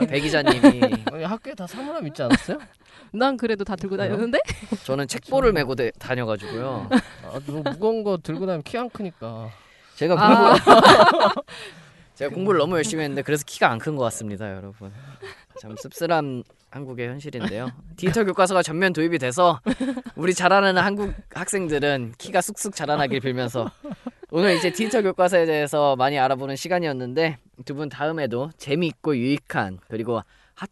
이배 0.02 0.18
기자님이 0.18 0.80
아니, 1.12 1.22
학교에 1.22 1.54
다 1.54 1.68
사물함 1.68 2.04
있지 2.08 2.20
않았어요? 2.24 2.58
난 3.14 3.36
그래도 3.36 3.62
다 3.62 3.76
들고? 3.76 3.96
다녔는데 3.96 4.40
저는 4.84 5.06
책보를 5.06 5.52
메고 5.52 5.76
대- 5.76 5.92
다녀가지고요. 5.92 6.88
아, 7.22 7.40
뭐 7.46 7.62
무거운 7.62 8.02
거 8.02 8.18
들고 8.20 8.40
다니면 8.44 8.64
키 8.64 8.76
안 8.76 8.90
크니까. 8.90 9.50
제가 9.94 10.16
아. 10.18 10.56
공부 10.58 11.42
제가 12.16 12.34
공부를 12.34 12.58
너무 12.58 12.74
열심히 12.74 13.04
했는데 13.04 13.22
그래서 13.22 13.44
키가 13.46 13.70
안 13.70 13.78
큰 13.78 13.94
것 13.94 14.02
같습니다, 14.02 14.52
여러분. 14.52 14.92
참 15.60 15.74
씁쓸한 15.76 16.44
한국의 16.70 17.08
현실인데요. 17.08 17.70
디지털 17.96 18.24
교과서가 18.26 18.62
전면 18.62 18.92
도입이 18.92 19.18
돼서 19.18 19.60
우리 20.14 20.34
자라는 20.34 20.76
한국 20.78 21.14
학생들은 21.34 22.14
키가 22.18 22.40
쑥쑥 22.40 22.74
자라나길 22.74 23.20
빌면서 23.20 23.70
오늘 24.30 24.56
이제 24.56 24.70
디지털 24.70 25.02
교과서에 25.02 25.46
대해서 25.46 25.96
많이 25.96 26.18
알아보는 26.18 26.56
시간이었는데 26.56 27.38
두 27.64 27.74
분 27.74 27.88
다음에도 27.88 28.50
재미있고 28.58 29.16
유익한 29.16 29.78
그리고 29.88 30.22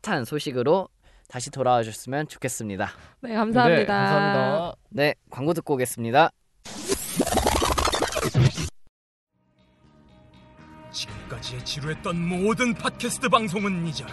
핫한 0.02 0.24
소식으로 0.24 0.88
다시 1.28 1.50
돌아와 1.50 1.82
주셨으면 1.82 2.28
좋겠습니다. 2.28 2.90
네, 3.20 3.34
감사합니다. 3.34 3.80
네, 3.80 3.86
감사합니다. 3.86 4.74
네, 4.90 5.14
광고 5.30 5.54
듣고 5.54 5.74
오겠습니다. 5.74 6.30
지금까지 10.92 11.64
지루했던 11.64 12.16
모든 12.28 12.72
팟캐스트 12.74 13.28
방송은 13.28 13.86
잊어라. 13.86 14.12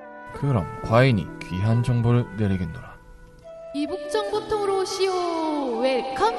그럼 0.33 0.65
과인이 0.83 1.27
귀한 1.43 1.83
정보를 1.83 2.25
내리겠노라. 2.37 2.97
이북 3.75 4.09
정보통으로 4.09 4.79
오시오. 4.81 5.79
Welcome. 5.79 6.35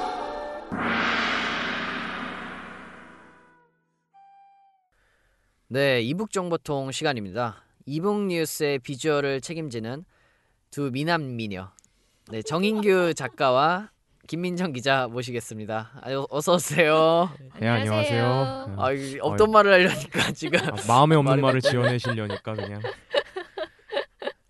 네, 5.69 6.03
이북 6.03 6.33
정보통 6.33 6.93
시간입니다. 6.93 7.65
이북 7.87 8.27
뉴스의 8.27 8.79
비주얼을 8.81 9.41
책임지는 9.41 10.05
두 10.71 10.91
미남 10.93 11.37
미녀. 11.37 11.71
네, 12.31 12.43
정인규 12.43 13.15
작가와 13.15 13.91
김민정 14.29 14.73
기자 14.73 15.09
모시겠습니다. 15.09 15.91
아유, 16.03 16.27
어서 16.31 16.55
오세요. 16.55 17.31
네, 17.59 17.67
안녕하세요. 17.69 18.77
아, 18.79 18.93
이 18.93 19.19
없던 19.21 19.51
말을 19.51 19.73
하려니까 19.73 20.33
지금 20.33 20.61
아, 20.61 20.77
마음에 20.87 21.17
없는 21.17 21.41
말을. 21.41 21.61
지어내시려니까 21.61 22.55
그냥. 22.55 22.81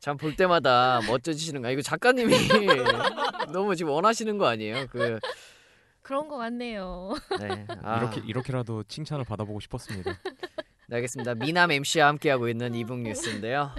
참 0.03 0.17
볼 0.17 0.35
때마다 0.35 1.01
멋져지시는 1.07 1.62
거. 1.62 1.71
이거 1.71 1.81
작가님이 1.81 2.35
너무 3.53 3.77
지금 3.77 3.93
원하시는 3.93 4.37
거 4.37 4.47
아니에요? 4.49 4.88
그 4.91 5.21
그런 6.03 6.29
것 6.29 6.37
같네요. 6.38 7.15
네, 7.38 7.65
아, 7.85 7.99
이렇게 7.99 8.21
이렇게라도 8.27 8.83
칭찬을 8.83 9.25
받아보고 9.25 9.61
싶었습니다. 9.61 10.19
네, 10.88 10.97
알겠습니다. 10.97 11.35
미남 11.37 11.71
MC와 11.71 12.09
함께하고 12.09 12.49
있는 12.49 12.75
이북 12.75 12.99
뉴스인데요. 12.99 13.71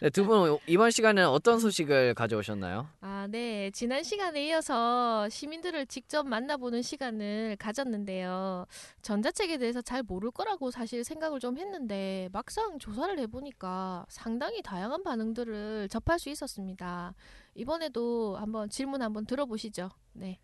네, 0.00 0.08
두분 0.08 0.58
이번 0.66 0.90
시간은 0.90 1.28
어떤 1.28 1.60
소식을 1.60 2.14
가져오셨나요? 2.14 2.88
아, 3.02 3.13
네. 3.30 3.70
지난 3.72 4.02
시간에 4.02 4.46
이어서 4.46 5.28
시민들을 5.28 5.86
직접 5.86 6.26
만나보는 6.26 6.82
시간을 6.82 7.56
가졌는데요. 7.58 8.66
전자책에 9.02 9.58
대해서 9.58 9.80
잘 9.80 10.02
모를 10.02 10.30
거라고 10.30 10.70
사실 10.70 11.04
생각을 11.04 11.40
좀 11.40 11.56
했는데 11.58 12.28
막상 12.32 12.78
조사를 12.78 13.18
해보니까 13.20 14.04
상당히 14.08 14.62
다양한 14.62 15.02
반응들을 15.02 15.88
접할 15.90 16.18
수 16.18 16.28
있었습니다. 16.28 17.14
이번에도 17.54 18.36
한번 18.36 18.68
질문 18.68 19.02
한번 19.02 19.26
들어보시죠. 19.26 19.90
네. 20.12 20.38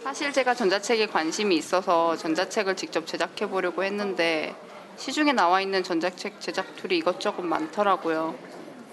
사실 0.00 0.32
제가 0.32 0.54
전자책에 0.54 1.06
관심이 1.06 1.56
있어서 1.56 2.16
전자책을 2.16 2.76
직접 2.76 3.06
제작해 3.06 3.48
보려고 3.48 3.84
했는데 3.84 4.54
시중에 4.96 5.32
나와 5.32 5.60
있는 5.60 5.82
전자책 5.82 6.40
제작 6.40 6.76
툴이 6.76 6.98
이것저것 6.98 7.42
많더라고요. 7.42 8.36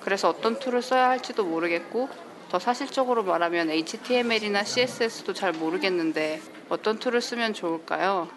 그래서 0.02 0.30
어떤 0.30 0.60
툴을 0.60 0.82
써야 0.82 1.10
할지도 1.10 1.46
모르겠고 1.46 2.10
더 2.54 2.60
사실적으로 2.60 3.24
말하면 3.24 3.72
HTML이나 3.72 4.64
CSS도 4.64 5.34
잘 5.34 5.54
모르겠는데 5.54 6.40
어떤 6.70 7.00
툴을 7.00 7.20
쓰면 7.20 7.56
좋을까요? 7.56 8.28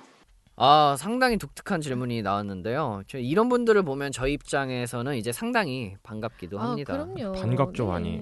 아, 0.57 0.97
상당히 0.99 1.37
독특한 1.37 1.83
질문이 1.83 2.23
나왔는데요. 2.23 3.03
저 3.09 3.19
이런 3.19 3.51
분들을 3.51 3.83
보면 3.83 4.13
저희 4.13 4.33
입장에서는 4.33 5.17
이제 5.17 5.33
상당히 5.33 5.97
반갑기도 6.03 6.59
아, 6.59 6.63
합니다. 6.63 6.95
그럼요. 6.95 7.33
반갑죠 7.33 7.85
네. 7.85 7.91
많이. 7.91 8.21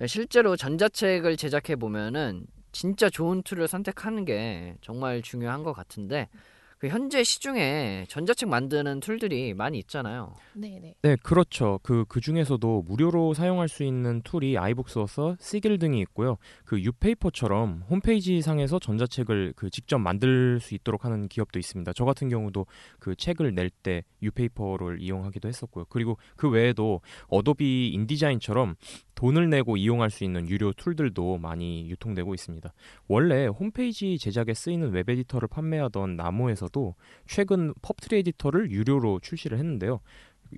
예. 0.00 0.06
실제로 0.06 0.56
전자책을 0.56 1.36
제작해 1.36 1.76
보면은 1.76 2.46
진짜 2.72 3.10
좋은 3.10 3.42
툴을 3.42 3.68
선택하는 3.68 4.24
게 4.24 4.76
정말 4.80 5.20
중요한 5.20 5.64
것 5.64 5.74
같은데 5.74 6.30
그 6.78 6.88
현재 6.88 7.24
시중에 7.24 8.04
전자책 8.08 8.48
만드는 8.48 9.00
툴들이 9.00 9.54
많이 9.54 9.78
있잖아요. 9.78 10.34
네, 10.52 10.78
네. 10.80 10.94
네, 11.02 11.16
그렇죠. 11.22 11.80
그, 11.82 12.04
그 12.08 12.20
중에서도 12.20 12.82
무료로 12.86 13.32
사용할 13.34 13.68
수 13.68 13.82
있는 13.82 14.20
툴이 14.22 14.58
iBooks 14.58 15.36
Author, 15.40 15.62
Sigil 15.62 15.78
등이 15.78 16.00
있고요. 16.00 16.36
그 16.64 16.80
유페이퍼처럼 16.80 17.84
홈페이지 17.88 18.42
상에서 18.42 18.78
전자책을 18.78 19.54
그 19.56 19.70
직접 19.70 19.98
만들 19.98 20.60
수 20.60 20.74
있도록 20.74 21.04
하는 21.04 21.28
기업도 21.28 21.58
있습니다. 21.58 21.92
저 21.94 22.04
같은 22.04 22.28
경우도 22.28 22.66
그 22.98 23.14
책을 23.14 23.54
낼 23.54 23.70
때 23.82 24.04
유페이퍼를 24.22 25.02
이용하기도 25.02 25.48
했었고요. 25.48 25.86
그리고 25.88 26.16
그 26.36 26.48
외에도 26.48 27.00
어도비 27.28 27.88
인디자인처럼 27.88 28.76
돈을 29.14 29.50
내고 29.50 29.76
이용할 29.76 30.10
수 30.10 30.24
있는 30.24 30.48
유료 30.48 30.72
툴들도 30.72 31.38
많이 31.38 31.88
유통되고 31.90 32.32
있습니다. 32.34 32.72
원래 33.08 33.46
홈페이지 33.46 34.18
제작에 34.18 34.54
쓰이는 34.54 34.92
웹 34.92 35.08
에디터를 35.08 35.48
판매하던 35.48 36.16
나모에서 36.16 36.65
도 36.68 36.94
최근 37.26 37.72
펍트리 37.82 38.18
에디터를 38.18 38.70
유료로 38.70 39.20
출시를 39.20 39.58
했는데요. 39.58 40.00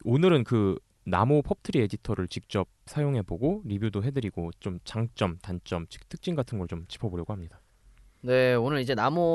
오늘은 0.05 0.44
그 0.44 0.79
나모 1.05 1.42
펍트리 1.42 1.81
에디터를 1.83 2.29
직접 2.29 2.68
사용해보고 2.87 3.62
리뷰도 3.64 4.05
해드리고 4.05 4.51
좀 4.61 4.79
장점, 4.85 5.38
단점, 5.38 5.87
즉 5.88 6.07
특징 6.09 6.35
같은 6.35 6.59
걸 6.59 6.66
좀 6.68 6.85
짚어보려고 6.88 7.33
합니다. 7.33 7.61
네, 8.21 8.55
오늘 8.55 8.81
이제 8.81 8.94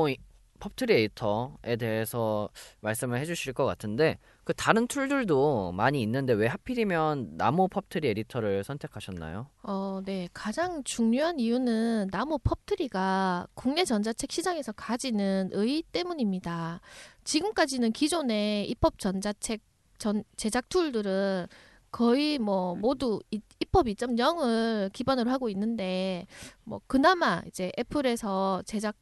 이- 0.09 0.17
펍트리 0.59 0.93
에디터에 0.93 1.75
대해서 1.77 2.49
말씀을 2.81 3.19
해주실 3.19 3.53
것 3.53 3.65
같은데 3.65 4.17
그 4.43 4.53
다른 4.53 4.87
툴들도 4.87 5.71
많이 5.71 6.01
있는데 6.01 6.33
왜 6.33 6.47
하필이면 6.47 7.37
나모 7.37 7.67
펍트리 7.69 8.09
에디터를 8.09 8.63
선택하셨나요? 8.63 9.47
어, 9.63 10.01
네. 10.03 10.27
가장 10.33 10.83
중요한 10.83 11.39
이유는 11.39 12.09
나모 12.11 12.37
펍트리가 12.39 13.47
국내 13.53 13.85
전자책 13.85 14.31
시장에서 14.31 14.73
가지는 14.73 15.49
의의 15.53 15.83
때문입니다. 15.93 16.81
지금까지는 17.23 17.91
기존의 17.93 18.69
EPUB 18.69 18.99
전자책 18.99 19.61
전 19.97 20.23
제작 20.35 20.67
툴들은 20.67 21.47
거의 21.91 22.39
뭐 22.39 22.75
모두 22.75 23.19
이- 23.31 23.39
EPUB 23.59 23.85
2.0을 23.85 24.91
기반으로 24.91 25.29
하고 25.31 25.47
있는데 25.49 26.25
뭐 26.63 26.81
그나마 26.87 27.41
이제 27.47 27.71
애플에서 27.79 28.63
제작 28.65 28.95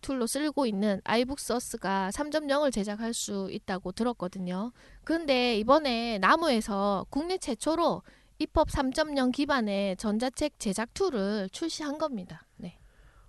툴로 0.00 0.26
쓰고 0.26 0.66
있는 0.66 1.00
iBooks 1.04 1.49
Author가 1.49 2.10
3.0을 2.12 2.72
제작할 2.72 3.12
수 3.14 3.48
있다고 3.50 3.92
들었거든요. 3.92 4.72
근데 5.04 5.56
이번에 5.58 6.18
나모에서 6.18 7.06
국내 7.10 7.38
최초로 7.38 8.02
EPUB 8.38 8.68
3.0 8.68 9.32
기반의 9.32 9.96
전자책 9.96 10.58
제작 10.58 10.92
툴을 10.94 11.48
출시한 11.50 11.98
겁니다. 11.98 12.46
네. 12.56 12.78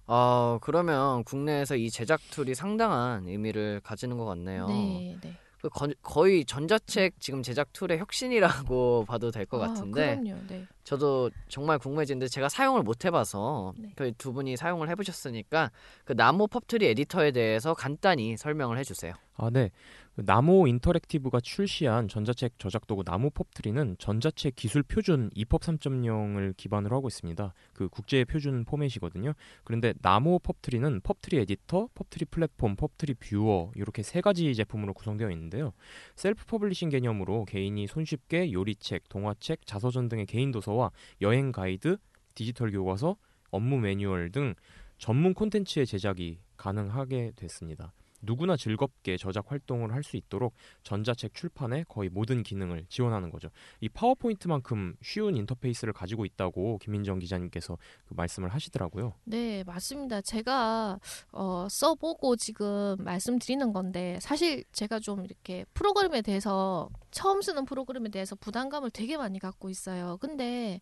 아 0.06 0.60
그러면 0.62 1.24
국내에서 1.24 1.76
이 1.76 1.90
제작 1.90 2.20
툴이 2.32 2.56
상당한 2.56 3.28
의미를 3.28 3.82
가지는 3.84 4.18
것 4.18 4.26
같네요. 4.26 4.68
네, 4.68 5.18
네. 5.22 5.38
그 5.68 5.70
거, 5.70 5.88
거의 6.02 6.46
전자책 6.46 7.20
지금 7.20 7.44
제작 7.44 7.74
툴의 7.74 8.00
혁신이라고 8.00 9.06
봐도 9.08 9.32
될것 9.32 9.62
아, 9.62 9.68
같은데 9.68 10.20
그럼요. 10.20 10.42
네. 10.48 10.66
저도 10.84 11.30
정말 11.50 11.80
궁금해지는데 11.80 12.28
제가 12.30 12.50
사용을 12.50 12.84
못 12.84 13.06
해봐서 13.06 13.74
네. 13.78 13.92
그두 13.96 14.34
분이 14.34 14.56
사용을 14.58 14.90
해보셨으니까 14.90 15.72
그 16.06 16.14
나모 16.14 16.48
펍트리 16.48 16.86
에디터에 16.88 17.32
대해서 17.32 17.74
간단히 17.74 18.38
설명을 18.38 18.78
해주세요. 18.78 19.14
아, 19.36 19.50
네. 19.52 19.72
그 20.18 20.26
나모 20.26 20.66
인터랙티브가 20.66 21.42
출시한 21.42 22.08
전자책 22.08 22.58
저작 22.58 22.88
도구 22.88 23.04
나모 23.04 23.30
펍트리는 23.30 23.98
전자책 24.00 24.56
기술 24.56 24.82
표준 24.82 25.30
EPUB 25.36 25.62
3.0을 25.62 26.58
기반으로 26.58 26.96
하고 26.96 27.08
있습니다. 27.08 27.54
그 27.74 27.88
국제 27.88 28.26
표준 28.26 28.66
포맷이거든요. 28.66 29.34
그런데 29.64 29.94
나모 30.02 30.40
펍트리는 30.40 31.02
펍트리 31.02 31.38
에디터, 31.38 31.90
펍트리 31.94 32.26
플랫폼, 32.32 32.76
펍트리 32.76 33.14
뷰어 33.14 33.72
이렇게 33.76 34.02
세 34.02 34.22
가지 34.22 34.56
제품으로 34.56 34.96
구성되어 34.96 35.30
있는데요. 35.30 35.74
self 36.16 36.46
publishing 36.48 36.90
개념으로 36.90 37.46
개인이 37.46 37.86
손쉽게 37.86 38.54
요리책, 38.54 39.10
동화책, 39.10 39.68
자서전 39.68 40.10
등의 40.10 40.26
개인 40.26 40.50
도서와 40.50 40.90
여행 41.22 41.52
가이드, 41.52 41.98
디지털 42.34 42.72
교과서, 42.72 43.18
업무 43.52 43.78
매뉴얼 43.78 44.32
등 44.32 44.56
전문 44.98 45.36
콘텐츠의 45.36 45.86
제작이 45.86 46.40
가능하게 46.58 47.34
됐습니다. 47.36 47.94
누구나 48.22 48.58
즐겁게 48.58 49.18
저작 49.18 49.52
활동을 49.52 49.94
할 49.94 50.08
수 50.08 50.16
있도록 50.16 50.54
전자책 50.84 51.34
출판의 51.34 51.86
거의 51.90 52.08
모든 52.08 52.42
기능을 52.44 52.86
지원하는 52.88 53.30
거죠. 53.30 53.50
이 53.82 53.90
파워포인트만큼 53.90 54.96
쉬운 55.02 55.36
인터페이스를 55.36 55.92
가지고 55.92 56.24
있다고 56.24 56.78
김민정 56.78 57.20
기자님께서 57.20 57.78
그 58.06 58.14
말씀을 58.14 58.48
하시더라고요. 58.50 59.14
네, 59.26 59.64
맞습니다. 59.66 60.22
제가 60.22 61.00
어, 61.34 61.68
써보고 61.70 62.38
지금 62.38 62.96
말씀드리는 63.00 63.74
건데 63.74 64.18
사실 64.22 64.64
제가 64.72 65.00
좀 65.00 65.26
이렇게 65.26 65.66
프로그램에 65.74 66.22
대해서 66.22 66.90
처음 67.12 67.42
쓰는 67.42 67.66
프로그램에 67.66 68.10
대해서 68.10 68.36
부담감을 68.36 68.92
되게 68.92 69.18
많이 69.18 69.40
갖고 69.40 69.70
있어요. 69.70 70.18
근데 70.22 70.80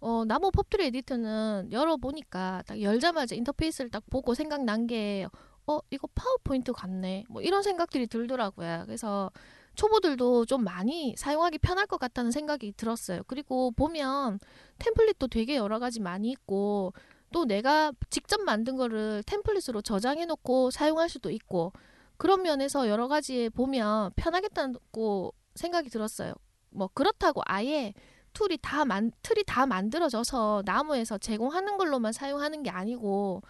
어, 0.00 0.24
나무 0.24 0.50
펍트리 0.50 0.86
에디터는 0.86 1.68
열어보니까 1.70 2.62
딱 2.66 2.80
열자마자 2.80 3.36
인터페이스를 3.36 3.90
딱 3.90 4.02
보고 4.10 4.34
생각난 4.34 4.86
게 4.86 5.28
어, 5.76 5.82
이거 5.90 6.08
파워포인트 6.14 6.72
같네. 6.72 7.24
뭐 7.28 7.42
이런 7.42 7.62
생각들이 7.62 8.06
들더라고요. 8.06 8.82
그래서 8.86 9.30
초보들도 9.74 10.44
좀 10.46 10.64
많이 10.64 11.14
사용하기 11.16 11.58
편할 11.58 11.86
것 11.86 11.98
같다는 11.98 12.30
생각이 12.30 12.72
들었어요. 12.76 13.22
그리고 13.26 13.70
보면 13.70 14.38
템플릿도 14.78 15.28
되게 15.28 15.56
여러 15.56 15.78
가지 15.78 16.00
많이 16.00 16.30
있고 16.30 16.92
또 17.32 17.46
내가 17.46 17.92
직접 18.10 18.40
만든 18.42 18.76
거를 18.76 19.22
템플릿으로 19.26 19.80
저장해 19.80 20.26
놓고 20.26 20.70
사용할 20.70 21.08
수도 21.08 21.30
있고 21.30 21.72
그런 22.18 22.42
면에서 22.42 22.88
여러 22.88 23.08
가지 23.08 23.48
보면 23.48 24.12
편하겠다고 24.16 25.34
생각이 25.54 25.88
들었어요. 25.88 26.34
뭐 26.70 26.88
그렇다고 26.92 27.42
아예 27.46 27.94
툴이 28.32 28.58
다 28.62 28.84
만, 28.84 29.10
틀이 29.22 29.44
다 29.46 29.66
만들어져서 29.66 30.62
나모에서 30.64 31.18
제공하는 31.18 31.76
걸로만 31.76 32.12
사용하는 32.12 32.62
게 32.62 32.70
아니고 32.70 33.42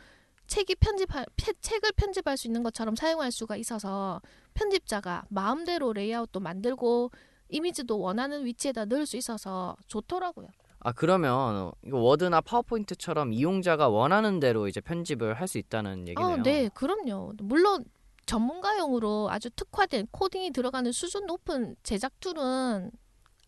책이 0.52 0.74
편집할 0.76 1.24
페- 1.36 1.54
책을 1.60 1.92
편집할 1.96 2.36
수 2.36 2.46
있는 2.46 2.62
것처럼 2.62 2.94
사용할 2.94 3.32
수가 3.32 3.56
있어서 3.56 4.20
편집자가 4.52 5.24
마음대로 5.30 5.94
레이아웃도 5.94 6.40
만들고 6.40 7.10
이미지도 7.48 7.98
원하는 7.98 8.44
위치에다 8.44 8.84
넣을 8.84 9.06
수 9.06 9.16
있어서 9.16 9.76
좋더라고요. 9.86 10.48
아 10.80 10.92
그러면 10.92 11.72
이거 11.86 11.98
워드나 12.00 12.42
파워포인트처럼 12.42 13.32
이용자가 13.32 13.88
원하는 13.88 14.40
대로 14.40 14.68
이제 14.68 14.80
편집을 14.82 15.34
할 15.40 15.48
수 15.48 15.56
있다는 15.56 16.08
얘기네요. 16.08 16.34
아, 16.34 16.42
네, 16.42 16.68
그럼요. 16.74 17.32
물론 17.38 17.84
전문가용으로 18.26 19.28
아주 19.30 19.48
특화된 19.50 20.08
코딩이 20.10 20.50
들어가는 20.52 20.92
수준 20.92 21.24
높은 21.26 21.76
제작 21.82 22.18
툴은 22.20 22.90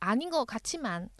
아닌 0.00 0.30
것 0.30 0.46
같지만 0.46 1.10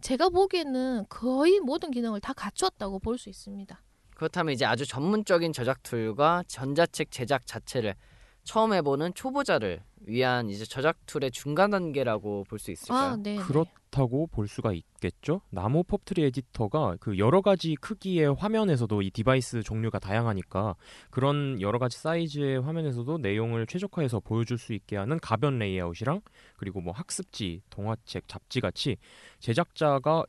제가 0.00 0.28
보기에는 0.30 1.04
거의 1.08 1.60
모든 1.60 1.90
기능을 1.92 2.20
다 2.20 2.32
갖추었다고 2.32 2.98
볼 2.98 3.16
수 3.18 3.28
있습니다. 3.28 3.80
그렇다면 4.20 4.52
이제 4.52 4.66
아주 4.66 4.84
전문적인 4.84 5.54
저작 5.54 5.82
툴과 5.82 6.44
전자책 6.46 7.10
제작 7.10 7.46
자체를 7.46 7.94
처음 8.42 8.74
해보는 8.74 9.14
초보자를 9.14 9.80
위한 10.02 10.50
이제 10.50 10.66
저작 10.66 10.98
툴의 11.06 11.30
중간 11.30 11.70
단계라고 11.70 12.44
볼 12.44 12.58
수 12.58 12.70
있을까요? 12.70 13.12
아, 13.12 13.16
네. 13.16 13.36
네. 13.36 13.42
그렇다고 13.42 14.26
볼 14.26 14.46
수가 14.46 14.74
있겠죠. 14.74 15.40
나모 15.48 15.82
펍트리 15.84 16.22
에디터가 16.24 16.98
그 17.00 17.16
여러 17.16 17.40
가지 17.40 17.76
크기의 17.76 18.34
화면에서도 18.34 19.00
이 19.00 19.10
디바이스 19.10 19.62
종류가 19.62 19.98
다양하니까 19.98 20.76
그런 21.08 21.58
여러 21.62 21.78
가지 21.78 21.96
사이즈의 21.96 22.60
화면에서도 22.60 23.16
내용을 23.16 23.66
최적화해서 23.66 24.20
보여줄 24.20 24.58
수 24.58 24.74
있게 24.74 24.98
하는 24.98 25.18
가변 25.18 25.58
레이아웃이랑 25.58 26.20
그리고 26.58 26.82
뭐 26.82 26.92
학습지, 26.92 27.62
동화책, 27.70 28.28
잡지 28.28 28.60
같이 28.60 28.98
제작자가 29.38 30.24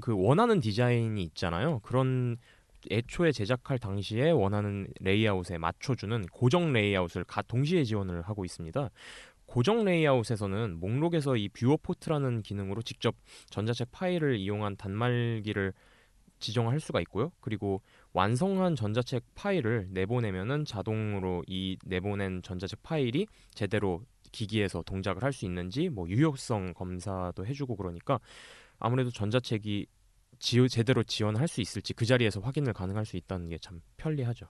그 0.00 0.14
원하는 0.16 0.58
디자인이 0.58 1.22
있잖아요. 1.22 1.78
그런 1.80 2.38
애초에 2.90 3.32
제작할 3.32 3.78
당시에 3.78 4.30
원하는 4.30 4.88
레이아웃에 5.00 5.58
맞춰주는 5.58 6.26
고정 6.26 6.72
레이아웃을 6.72 7.24
가 7.24 7.42
동시에 7.42 7.84
지원을 7.84 8.22
하고 8.22 8.44
있습니다. 8.44 8.90
고정 9.46 9.84
레이아웃에서는 9.84 10.78
목록에서 10.78 11.36
이 11.36 11.48
viewport라는 11.48 12.42
기능으로 12.42 12.82
직접 12.82 13.16
전자책 13.50 13.88
파일을 13.90 14.36
이용한 14.36 14.76
단말기를 14.76 15.72
지정할 16.38 16.80
수가 16.80 17.00
있고요. 17.02 17.32
그리고 17.40 17.82
완성한 18.12 18.76
전자책 18.76 19.24
파일을 19.34 19.88
내보내면은 19.90 20.64
자동으로 20.64 21.42
이 21.46 21.76
내보낸 21.84 22.42
전자책 22.42 22.82
파일이 22.82 23.26
제대로 23.52 24.02
기기에서 24.32 24.82
동작을 24.82 25.22
할 25.22 25.32
수 25.32 25.44
있는지 25.44 25.88
뭐 25.88 26.08
유효성 26.08 26.74
검사도 26.74 27.44
해주고 27.44 27.76
그러니까 27.76 28.20
아무래도 28.78 29.10
전자책이 29.10 29.86
지, 30.40 30.68
제대로 30.68 31.04
지원할 31.04 31.46
수 31.46 31.60
있을지 31.60 31.92
그 31.94 32.04
자리에서 32.04 32.40
확인을 32.40 32.72
가능할 32.72 33.06
수 33.06 33.16
있다는 33.16 33.48
게 33.48 33.58
참 33.60 33.80
편리하죠. 33.98 34.46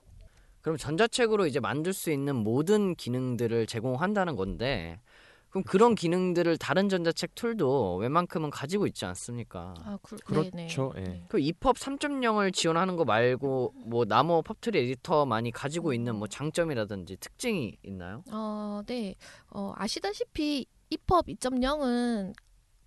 그럼 0.63 0.77
전자책으로 0.77 1.47
이제 1.47 1.59
만들 1.59 1.93
수 1.93 2.11
있는 2.11 2.37
모든 2.37 2.95
기능들을 2.95 3.67
제공한다는 3.67 4.37
건데 4.37 5.01
그럼 5.49 5.65
그런 5.65 5.97
기능들을 5.97 6.59
다른 6.59 6.89
전자책 6.89 7.35
툴도 7.35 7.97
웬만큼은 7.97 8.51
가지고 8.51 8.87
있지 8.87 9.05
않습니까? 9.05 9.75
아, 9.79 9.99
그, 10.01 10.17
그렇죠. 10.19 10.93
예. 10.97 11.01
네. 11.01 11.25
그 11.29 11.41
EPUB 11.41 11.77
3.0을 11.77 12.53
지원하는 12.53 12.95
거 12.95 13.05
말고 13.05 13.75
뭐 13.87 14.05
나무 14.05 14.43
펍트리 14.43 14.79
에디터만이 14.79 15.51
가지고 15.51 15.93
있는 15.93 16.15
뭐 16.15 16.29
장점이라든지 16.29 17.17
특징이 17.17 17.77
있나요? 17.83 18.23
어, 18.31 18.83
네. 18.87 19.17
어, 19.49 19.73
아시다시피 19.77 20.67
EPUB 20.91 21.35
2.0은 21.35 22.33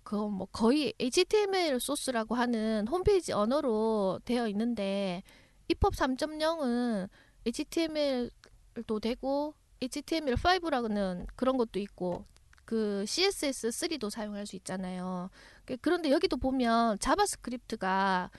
그뭐 0.04 0.46
거의 0.52 0.92
HTML 1.00 1.80
소스라고 1.80 2.34
하는 2.34 2.86
홈페이지 2.88 3.32
언어로 3.32 4.20
되어 4.24 4.46
있는데 4.48 5.22
EPUB 5.68 5.96
3.0은 5.96 7.08
HTML도 7.46 9.00
되고 9.00 9.54
HTML5라는 9.80 11.26
그런 11.36 11.56
것도 11.56 11.78
있고 11.80 12.24
그 12.64 13.04
CSS3도 13.06 14.10
사용할 14.10 14.46
수 14.46 14.56
있잖아요. 14.56 15.30
그- 15.64 15.76
그런데 15.78 16.10
여기도 16.10 16.36
보면 16.36 16.98
자바스크립트가 16.98 18.30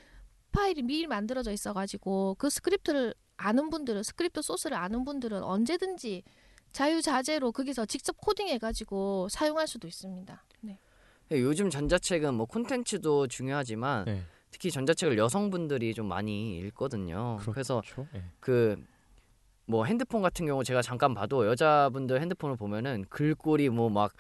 파일이 0.51 0.82
미리 0.84 1.06
만들어져 1.08 1.51
있어가지고 1.51 2.36
그 2.39 2.49
스크립트를 2.49 3.13
아는 3.38 3.69
분들은 3.69 4.04
스크립트 4.04 4.41
소스를 4.41 4.78
아는 4.78 5.04
분들은 5.04 5.43
언제든지 5.43 6.23
자유자재로 6.71 7.51
거기서 7.51 7.86
직접 7.86 8.17
코딩해가지고 8.17 9.30
사용할 9.30 9.67
수도 9.67 9.88
있습니다. 9.88 10.43
네. 10.62 10.80
예, 11.31 11.39
요즘 11.41 11.69
전자책은 11.69 12.33
뭐 12.35 12.45
콘텐츠도 12.45 13.27
중요하지만 13.27 14.05
네. 14.05 14.21
특히 14.51 14.71
전자책을 14.71 15.17
여성분들이 15.17 15.93
좀 15.93 16.07
많이 16.07 16.57
읽거든요. 16.59 17.38
그래서 17.51 17.81
그렇죠. 17.81 18.07
예. 18.15 18.23
그뭐 18.39 19.85
핸드폰 19.85 20.21
같은 20.21 20.45
경우 20.45 20.63
제가 20.63 20.81
잠깐 20.81 21.13
봐도 21.13 21.45
여자분들 21.47 22.21
핸드폰을 22.21 22.55
보면은 22.55 23.05
글꼴이 23.09 23.69
뭐 23.69 23.89
막 23.89 24.13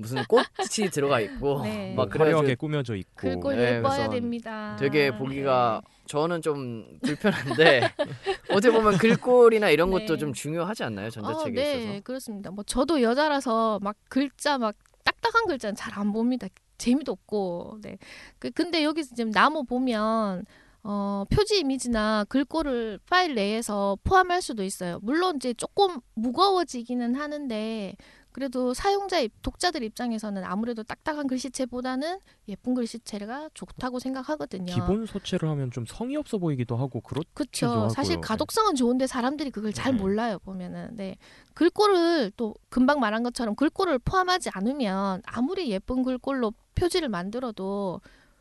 무슨 0.00 0.22
꽃이 0.28 0.44
들어가 0.92 1.18
있고 1.20 1.62
네. 1.64 1.92
막뭐 1.96 2.06
그래가지고 2.06 2.24
화려하게 2.24 2.54
꾸며져 2.54 2.94
있고 2.94 3.10
글꼴 3.16 3.56
네, 3.56 3.62
예뻐야 3.78 3.92
그래서 3.96 4.10
됩니다. 4.10 4.76
되게 4.78 5.10
보기가 5.10 5.82
저는 6.06 6.40
좀 6.40 6.98
불편한데 7.02 7.80
어떻게 8.50 8.70
보면 8.70 8.96
글꼴이나 8.96 9.70
이런 9.70 9.90
것도 9.90 10.06
네. 10.06 10.16
좀 10.16 10.32
중요하지 10.32 10.84
않나요 10.84 11.10
전자책에 11.10 11.60
어, 11.60 11.64
네, 11.64 11.82
있어서? 11.84 12.00
그렇습니다. 12.04 12.50
뭐 12.52 12.62
저도 12.64 13.02
여자라서 13.02 13.80
막 13.82 13.96
글자 14.08 14.56
막 14.56 14.76
딱딱한 15.08 15.46
글자는 15.46 15.74
잘 15.76 15.92
안 15.98 16.12
봅니다. 16.12 16.48
재미도 16.78 17.12
없고. 17.12 17.78
네. 17.82 17.98
그 18.38 18.50
근데 18.50 18.84
여기서 18.84 19.14
지금 19.14 19.32
나무 19.32 19.64
보면 19.64 20.44
어, 20.84 21.24
표지 21.30 21.58
이미지나 21.60 22.24
글꼴을 22.28 23.00
파일 23.10 23.34
내에서 23.34 23.98
포함할 24.04 24.42
수도 24.42 24.62
있어요. 24.62 25.00
물론 25.02 25.36
이제 25.36 25.52
조금 25.54 25.98
무거워지기는 26.14 27.14
하는데 27.16 27.96
그래도 28.32 28.74
사용자 28.74 29.20
입- 29.20 29.32
독자들 29.42 29.82
입장에서는 29.82 30.44
아무래도 30.44 30.82
딱딱한 30.82 31.26
글씨체보다는 31.26 32.18
예쁜 32.48 32.74
글씨체가 32.74 33.50
좋다고 33.54 33.98
생각하거든요. 33.98 34.72
기본 34.72 35.06
소체를 35.06 35.48
하면 35.48 35.70
좀 35.70 35.84
성의 35.86 36.16
없어 36.16 36.38
보이기도 36.38 36.76
하고 36.76 37.00
그렇죠. 37.00 37.66
하고요. 37.66 37.88
사실 37.90 38.16
네. 38.16 38.20
가독성은 38.20 38.74
좋은데 38.74 39.06
사람들이 39.06 39.50
그걸 39.50 39.72
잘 39.72 39.92
네. 39.92 39.98
몰라요 40.00 40.38
보면은. 40.40 40.90
네. 40.96 41.16
글꼴을 41.54 42.32
또 42.36 42.54
금방 42.68 43.00
말한 43.00 43.22
것처럼 43.22 43.54
글꼴을 43.56 43.98
포함하지 44.00 44.50
않으면 44.52 45.22
아무리 45.26 45.70
예쁜 45.70 46.02
글꼴로 46.02 46.52
표지를 46.74 47.08
만들어도 47.08 48.00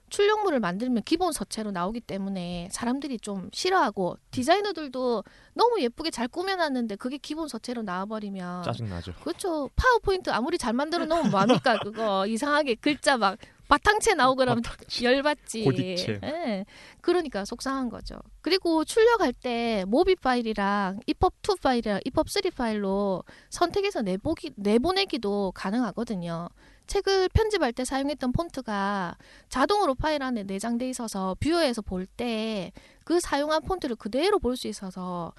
출력물을 0.09 0.59
만들면 0.59 1.03
기본 1.03 1.31
서체로 1.31 1.71
나오기 1.71 2.01
때문에 2.01 2.69
사람들이 2.71 3.19
좀 3.19 3.49
싫어하고 3.51 4.17
디자이너들도 4.31 5.23
너무 5.53 5.81
예쁘게 5.81 6.11
잘 6.11 6.27
꾸며놨는데 6.27 6.95
그게 6.95 7.17
기본 7.17 7.47
서체로 7.47 7.81
나와버리면 7.81 8.63
짜증 8.63 8.89
나죠. 8.89 9.13
그렇죠. 9.21 9.69
파워포인트 9.75 10.29
아무리 10.29 10.57
잘 10.57 10.73
만들어 10.73 11.05
놓으면 11.05 11.31
뭐합니까 11.31 11.79
그거 11.83 12.25
이상하게 12.27 12.75
글자 12.75 13.17
막 13.17 13.37
바탕체 13.67 14.13
나오고 14.13 14.37
그러면 14.37 14.63
열받지. 15.01 15.65
고딕체. 15.65 16.23
예. 16.23 16.65
그러니까 17.01 17.43
속상한 17.43 17.89
거죠. 17.89 18.15
그리고 18.41 18.85
출력할 18.85 19.33
때 19.33 19.83
모비 19.87 20.15
파일이랑 20.15 21.01
EPUB2 21.05 21.61
파일이랑 21.61 21.99
EPUB3 22.07 22.55
파일로 22.55 23.23
선택해서 23.49 24.01
내보기, 24.01 24.53
내보내기도 24.55 25.51
가능하거든요. 25.53 26.47
책을 26.87 27.29
편집할 27.29 27.73
때 27.73 27.85
사용했던 27.85 28.31
폰트가 28.31 29.17
자동으로 29.49 29.95
파일 29.95 30.23
안에 30.23 30.43
내장돼 30.43 30.89
있어서 30.89 31.35
viewer에서 31.39 31.81
볼 31.81 32.05
때 32.17 32.71
그 33.05 33.19
사용한 33.21 33.61
폰트를 33.63 33.95
그대로 33.95 34.39
볼 34.39 34.57
수 34.57 34.67
있어서 34.67 35.33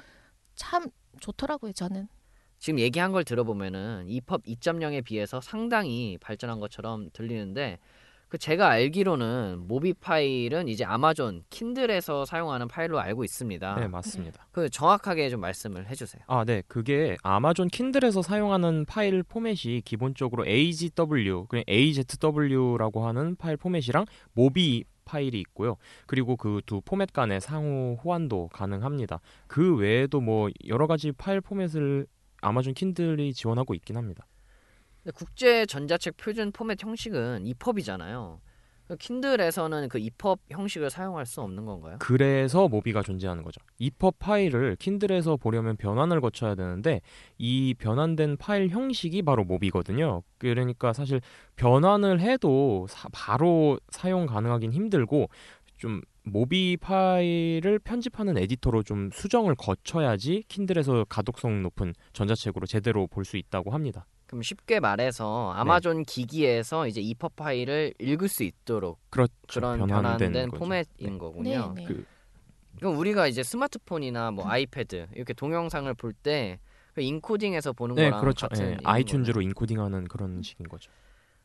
참 0.55 0.87
좋더라고요, 1.21 1.73
저는. 1.73 2.09
지금 2.59 2.79
얘기한 2.81 3.13
걸 3.13 3.25
들어보면은 3.25 4.07
EPUB 4.09 4.43
2.0에 4.57 5.05
비해서 5.05 5.41
상당히 5.41 6.17
발전한 6.21 6.61
것처럼 6.61 7.11
들리는데 7.13 7.79
그 8.29 8.37
제가 8.39 8.69
알기로는 8.69 9.65
모비 9.67 9.95
파일은 9.95 10.69
이제 10.69 10.85
아마존 10.85 11.43
킨들에서 11.51 12.25
사용하는 12.27 12.69
파일로 12.69 13.01
알고 13.01 13.25
있습니다. 13.25 13.75
네, 13.81 13.89
맞습니다. 13.89 14.47
그 14.53 14.69
정확하게 14.69 15.31
좀 15.31 15.41
말씀을 15.41 15.89
해주세요. 15.89 16.23
아, 16.27 16.45
네. 16.45 16.63
그게 16.69 17.17
아마존 17.23 17.69
킨들에서 17.69 18.23
사용하는 18.23 18.85
파일 18.85 19.23
포맷이 19.23 19.81
기본적으로 19.85 20.47
AGW, 20.47 21.47
그냥 21.49 21.65
AZW라고 21.69 23.07
하는 23.07 23.37
파일 23.37 23.57
포맷이랑 23.57 24.05
모비 24.35 24.85
파일이 25.05 25.41
있고요. 25.41 25.77
그리고 26.07 26.37
그 26.37 26.61
두 26.67 26.83
포맷 26.83 27.15
간의 27.15 27.41
상호 27.41 27.97
호환도 28.05 28.51
가능합니다. 28.53 29.21
그 29.47 29.75
외에도 29.77 30.21
뭐 30.21 30.51
여러 30.67 30.87
가지 30.87 31.13
파일 31.13 31.41
포맷을 31.41 32.07
아마존 32.43 32.75
킨들이 32.75 33.33
지원하고 33.33 33.75
있긴 33.75 33.97
합니다. 33.97 34.27
국제 35.15 35.65
전자책 35.67 36.17
표준 36.17 36.53
포맷 36.53 36.83
형식은 36.83 37.47
EPUB이잖아요. 37.47 38.41
킨들에서는 38.99 39.89
그 39.91 39.99
EPUB 39.99 40.41
형식을 40.51 40.89
사용할 40.89 41.27
수 41.27 41.43
없는 41.43 41.67
건가요? 41.67 41.97
그래서 42.01 42.69
모비가 42.69 43.03
존재하는 43.03 43.43
거죠. 43.43 43.61
EPUB 43.79 44.17
파일을 44.19 44.77
킨들에서 44.77 45.37
보려면 45.37 45.77
변환을 45.77 46.21
거쳐야 46.23 46.55
되는데 46.55 47.03
이 47.37 47.75
변환된 47.79 48.39
파일 48.39 48.71
형식이 48.71 49.23
바로 49.23 49.45
모비거든요. 49.45 50.23
그러니까 50.39 50.95
사실 50.95 51.21
변환을 51.57 52.21
해도 52.21 52.87
사- 52.89 53.09
바로 53.13 53.79
사용 53.91 54.25
가능하긴 54.27 54.73
힘들고 54.73 55.29
좀 55.77 56.01
모비 56.23 56.79
파일을 56.81 57.79
편집하는 57.81 58.37
에디터로 58.39 58.83
좀 58.85 59.11
수정을 59.13 59.55
거쳐야지 59.55 60.45
킨들에서 60.49 61.05
가독성 61.09 61.63
높은 61.63 61.93
전자책으로 62.15 62.67
제대로 62.67 63.07
볼 63.07 63.25
수 63.25 63.37
있다고 63.37 63.71
합니다. 63.71 64.07
그럼 64.29 64.43
쉽게 64.43 64.79
말해서 64.79 65.53
아마존 65.57 66.05
기기에서 66.05 66.87
이제 66.87 67.01
EPUB 67.01 67.35
파일을 67.35 67.95
읽을 67.99 68.29
수 68.29 68.43
있도록 68.45 68.99
그렇죠. 69.11 69.33
그런 69.49 69.79
변환된 69.87 70.33
변환된 70.33 70.51
거죠. 70.51 70.59
포맷인 70.61 70.85
네. 70.99 71.19
거군요. 71.19 71.73
네, 71.75 71.83
네. 71.83 71.85
그 71.87 72.05
그럼 72.77 72.99
우리가 72.99 73.27
이제 73.27 73.43
스마트폰이나 73.43 74.31
뭐 74.31 74.47
아이패드 74.47 75.09
이렇게 75.15 75.33
동영상을 75.33 75.93
볼때그 75.95 77.01
인코딩해서 77.01 77.73
보는 77.73 77.95
네, 77.97 78.05
거랑 78.11 78.21
그렇죠. 78.21 78.49
같은 78.49 78.65
예, 78.65 78.69
이유인 78.73 78.81
아이튠즈로. 78.85 79.43
인코딩하는 79.43 80.09
그런 80.09 80.43
식인 80.43 80.69
거죠. 80.69 80.91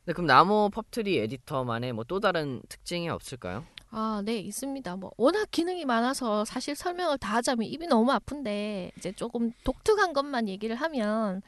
네, 0.06 0.12
그럼 0.12 0.28
나모 0.28 0.70
펍트리 0.70 1.18
에디터만의 1.20 1.94
뭐 1.94 2.04
또 2.06 2.20
다른 2.20 2.62
특징이 2.68 3.08
없을까요? 3.08 3.64
아, 3.92 4.22
네, 4.26 4.40
있습니다. 4.40 4.98
뭐 4.98 5.12
워낙 5.18 5.48
기능이 5.52 5.86
많아서 5.86 6.44
사실 6.44 6.76
설명을 6.76 7.18
다 7.20 7.36
하자면 7.36 7.66
입이 7.68 7.88
너무 7.88 8.12
아픈데 8.12 8.92
이제 8.98 9.12
조금 9.14 9.52
독특한 9.64 10.12
것만 10.14 10.50
얘기를 10.50 10.76
하면 10.76 11.42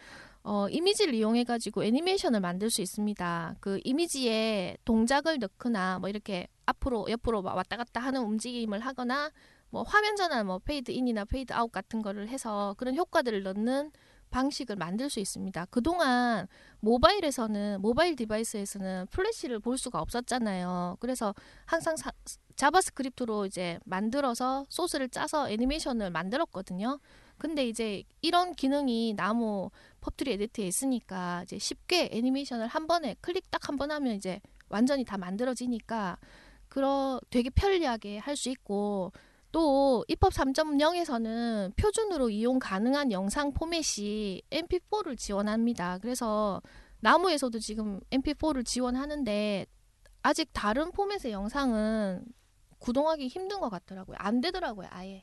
어, 0.48 0.70
이미지를 0.70 1.16
이용해 1.16 1.44
가지고 1.44 1.84
애니메이션을 1.84 2.40
만들 2.40 2.70
수 2.70 2.84
있습니다. 2.84 3.56
그 3.60 3.80
이미지에 3.84 4.78
동작을 4.86 5.40
넣거나 5.40 5.98
뭐 5.98 6.08
이렇게 6.08 6.48
앞으로 6.68 7.08
옆으로 7.10 7.42
막 7.42 7.56
왔다 7.56 7.78
갔다 7.78 8.00
하는 8.00 8.22
움직임을 8.22 8.80
하거나 8.80 9.32
뭐 9.72 9.82
화면 9.82 10.16
전환 10.16 10.46
뭐 10.46 10.60
페이드 10.60 10.92
인이나 10.92 11.26
페이드 11.26 11.52
아웃 11.52 11.72
같은 11.72 12.04
거를 12.04 12.30
해서 12.30 12.76
그런 12.78 12.96
효과들을 12.96 13.42
넣는 13.42 13.92
방식을 14.30 14.76
만들 14.76 15.10
수 15.10 15.20
있습니다. 15.20 15.66
그동안 15.72 16.48
모바일에서는 16.80 17.82
모바일 17.82 18.16
device에서는 18.16 19.08
플래시를 19.10 19.60
볼 19.60 19.80
수가 19.80 20.00
없었잖아요. 20.00 20.98
그래서 21.00 21.34
항상 21.66 21.96
사- 21.96 22.12
자바스크립트로 22.56 23.48
이제 23.48 23.80
만들어서 23.86 24.66
소스를 24.70 25.10
짜서 25.10 25.50
애니메이션을 25.50 26.12
만들었거든요. 26.12 27.00
근데 27.38 27.68
이제 27.68 28.04
이런 28.22 28.54
기능이 28.54 29.14
나무 29.16 29.70
펍트리 30.06 30.34
에디트에 30.34 30.66
있으니까 30.68 31.44
이제 31.44 31.58
쉽게 31.60 32.10
애니메이션을 32.12 32.68
한 32.68 32.88
번에 32.88 33.16
클릭 33.22 33.50
딱 33.52 33.70
한 33.70 33.78
번 33.78 33.92
하면 33.92 34.16
이제 34.16 34.40
완전히 34.70 35.04
다 35.04 35.18
만들어지니까 35.18 36.18
그러 36.70 37.20
되게 37.30 37.50
편리하게 37.50 38.18
할 38.20 38.36
수 38.36 38.50
있고 38.50 39.12
또 39.52 40.04
입법 40.10 40.34
3.0에서는 40.34 41.76
표준으로 41.78 42.30
이용 42.30 42.60
가능한 42.60 43.12
영상 43.12 43.54
포맷이 43.54 44.42
MP4를 44.52 45.18
지원합니다. 45.18 46.00
그래서 46.00 46.62
나무에서도 47.00 47.58
지금 47.60 48.00
MP4를 48.12 48.66
지원하는데 48.66 49.66
아직 50.24 50.50
다른 50.54 50.92
포맷의 50.92 51.32
영상은 51.32 52.26
구동하기 52.80 53.28
힘든 53.30 53.60
것 53.62 53.70
같더라고요. 53.70 54.18
안 54.20 54.42
되더라고요, 54.42 54.88
아예. 54.92 55.22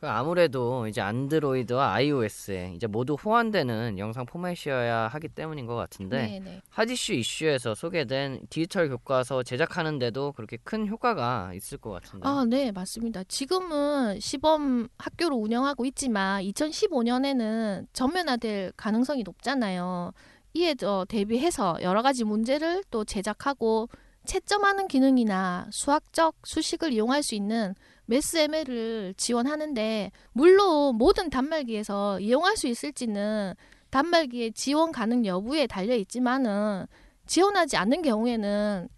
그 0.00 0.08
아무래도 0.08 0.86
이제 0.86 1.00
안드로이드와 1.00 1.94
iOS에 1.94 2.72
이제 2.76 2.86
모두 2.86 3.14
호환되는 3.14 3.98
영상 3.98 4.26
포맷이어야 4.26 5.08
하기 5.08 5.28
때문인 5.28 5.66
것 5.66 5.74
같은데 5.74 6.40
네네. 6.40 6.62
하디슈 6.68 7.14
이슈에서 7.14 7.74
소개된 7.74 8.42
디지털 8.50 8.90
교과서 8.90 9.42
제작하는데도 9.42 10.32
그렇게 10.32 10.58
큰 10.62 10.86
효과가 10.86 11.52
있을 11.54 11.78
것 11.78 11.90
같은데. 11.90 12.28
아, 12.28 12.44
네, 12.46 12.72
맞습니다. 12.72 13.24
지금은 13.24 14.20
시범 14.20 14.88
학교를 14.98 15.36
운영하고 15.38 15.86
있지만 15.86 16.42
2015년에는 16.42 17.86
전면화될 17.94 18.72
가능성이 18.76 19.22
높잖아요. 19.22 20.12
이에 20.52 20.74
더 20.74 21.06
대비해서 21.06 21.78
여러 21.80 22.02
가지 22.02 22.24
문제를 22.24 22.82
또 22.90 23.04
제작하고 23.04 23.88
채점하는 24.26 24.88
기능이나 24.88 25.68
수학적 25.70 26.34
수식을 26.44 26.92
이용할 26.92 27.22
수 27.22 27.34
있는 27.34 27.74
매스ML을 28.06 29.14
지원하는데 29.16 30.10
물론 30.32 30.96
모든 30.96 31.30
단말기에서 31.30 32.20
이용할 32.20 32.56
수 32.56 32.66
있을지는 32.68 33.54
단말기의 33.90 34.52
지원 34.52 34.92
가능 34.92 35.24
여부에 35.26 35.66
달려 35.66 35.94
있지만은 35.94 36.86
지원하지 37.26 37.76
않는 37.76 38.02
경우에는 38.02 38.88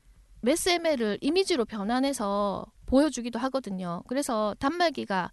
매스ML을 0.42 1.18
이미지로 1.20 1.64
변환해서 1.64 2.66
보여주기도 2.86 3.38
하거든요. 3.38 4.02
그래서 4.06 4.54
단말기가 4.58 5.30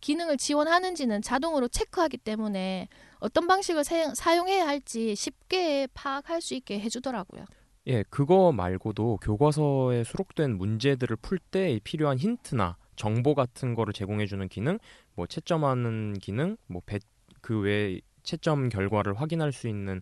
기능을 0.00 0.36
지원하는지는 0.36 1.22
자동으로 1.22 1.66
체크하기 1.68 2.18
때문에 2.18 2.88
어떤 3.20 3.46
방식을 3.46 3.84
사용, 3.84 4.14
사용해야 4.14 4.66
할지 4.66 5.14
쉽게 5.14 5.88
파악할 5.94 6.42
수 6.42 6.54
있게 6.54 6.78
해주더라고요. 6.80 7.44
예, 7.86 8.02
그거 8.04 8.52
말고도 8.52 9.18
교과서에 9.22 10.04
수록된 10.04 10.56
문제들을 10.58 11.16
풀 11.16 11.38
때 11.38 11.80
필요한 11.84 12.18
힌트나 12.18 12.76
정보 12.96 13.34
같은 13.34 13.74
거를 13.74 13.92
제공해주는 13.92 14.48
기능, 14.48 14.78
뭐 15.14 15.26
채점하는 15.26 16.14
기능, 16.20 16.56
뭐그 16.66 17.60
외에 17.60 18.00
채점 18.22 18.68
결과를 18.68 19.14
확인할 19.20 19.52
수 19.52 19.68
있는 19.68 20.00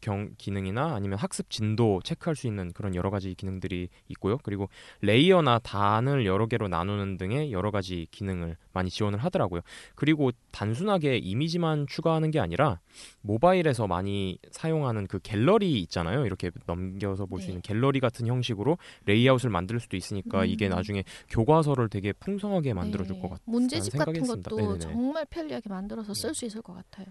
경, 0.00 0.30
기능이나 0.38 0.94
아니면 0.94 1.18
학습 1.18 1.50
진도 1.50 2.00
체크할 2.04 2.36
수 2.36 2.46
있는 2.46 2.72
그런 2.72 2.94
여러 2.94 3.10
가지 3.10 3.34
기능들이 3.34 3.88
있고요. 4.08 4.38
그리고 4.42 4.68
layer나 5.00 5.58
단을 5.58 6.26
여러 6.26 6.46
개로 6.46 6.68
나누는 6.68 7.18
등의 7.18 7.52
여러 7.52 7.70
가지 7.70 8.06
기능을 8.10 8.56
많이 8.72 8.90
지원을 8.90 9.18
하더라고요. 9.18 9.62
그리고 9.94 10.30
단순하게 10.52 11.18
이미지만 11.18 11.86
추가하는 11.88 12.30
게 12.30 12.38
아니라 12.40 12.80
모바일에서 13.22 13.86
많이 13.86 14.38
사용하는 14.50 15.06
그 15.06 15.18
갤러리 15.18 15.80
있잖아요. 15.82 16.24
이렇게 16.26 16.50
넘겨서 16.66 17.26
볼수 17.26 17.46
네. 17.46 17.52
있는 17.52 17.62
갤러리 17.62 18.00
같은 18.00 18.26
형식으로 18.26 18.78
레이아웃을 19.06 19.50
만들 19.50 19.80
수도 19.80 19.96
있으니까 19.96 20.42
음. 20.42 20.46
이게 20.46 20.68
나중에 20.68 21.04
교과서를 21.28 21.88
되게 21.88 22.12
풍성하게 22.12 22.74
만들어 22.74 23.04
줄 23.04 23.16
네. 23.16 23.20
것 23.22 23.30
같아요. 23.30 23.44
문제집 23.46 23.96
같은. 23.96 24.20
것도 24.20 24.56
네네네. 24.56 24.78
정말 24.78 25.24
편리하게 25.26 25.68
만들어서 25.68 26.14
쓸 26.14 26.34
수 26.34 26.44
있을 26.44 26.62
것 26.62 26.74
같아요. 26.74 27.06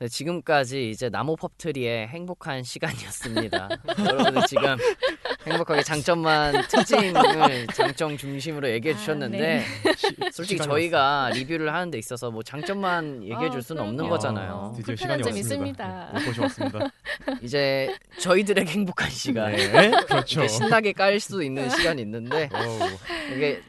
네, 0.00 0.06
지금까지 0.06 0.90
이제 0.90 1.08
나무 1.08 1.34
펍트리의 1.34 2.06
행복한 2.06 2.62
시간이었습니다. 2.62 3.68
여러분들 3.98 4.42
지금 4.46 4.76
행복하게 5.44 5.82
장점만 5.82 6.68
특징을 6.68 7.66
장점 7.74 8.16
중심으로 8.16 8.70
얘기해 8.70 8.94
아, 8.94 8.96
주셨는데 8.96 9.64
솔직히 10.30 10.62
시간이 10.62 10.68
저희가 10.68 11.30
리뷰를 11.34 11.74
하는 11.74 11.90
데 11.90 11.98
있어서 11.98 12.30
뭐 12.30 12.44
장점만 12.44 13.24
얘기해 13.24 13.50
줄 13.50 13.58
어, 13.58 13.60
수는 13.60 13.82
없는 13.82 13.96
그럼요. 13.96 14.10
거잖아요. 14.10 14.72
드디어 14.76 14.94
불편한 14.94 15.18
시간이 15.18 15.36
왔습니다. 15.40 15.84
있습니다. 15.84 16.10
네, 16.12 16.18
옷것이 16.20 16.40
왔습니다. 16.42 16.78
이제 17.42 17.96
저희들의 18.20 18.66
행복한 18.66 19.10
시간. 19.10 19.50
네, 19.50 19.90
그렇죠. 20.06 20.46
신나게 20.46 20.92
깔 20.92 21.18
수 21.18 21.42
있는 21.42 21.68
시간이 21.70 22.00
있는데 22.02 22.48
어우. 22.52 22.78
이게 23.34 23.60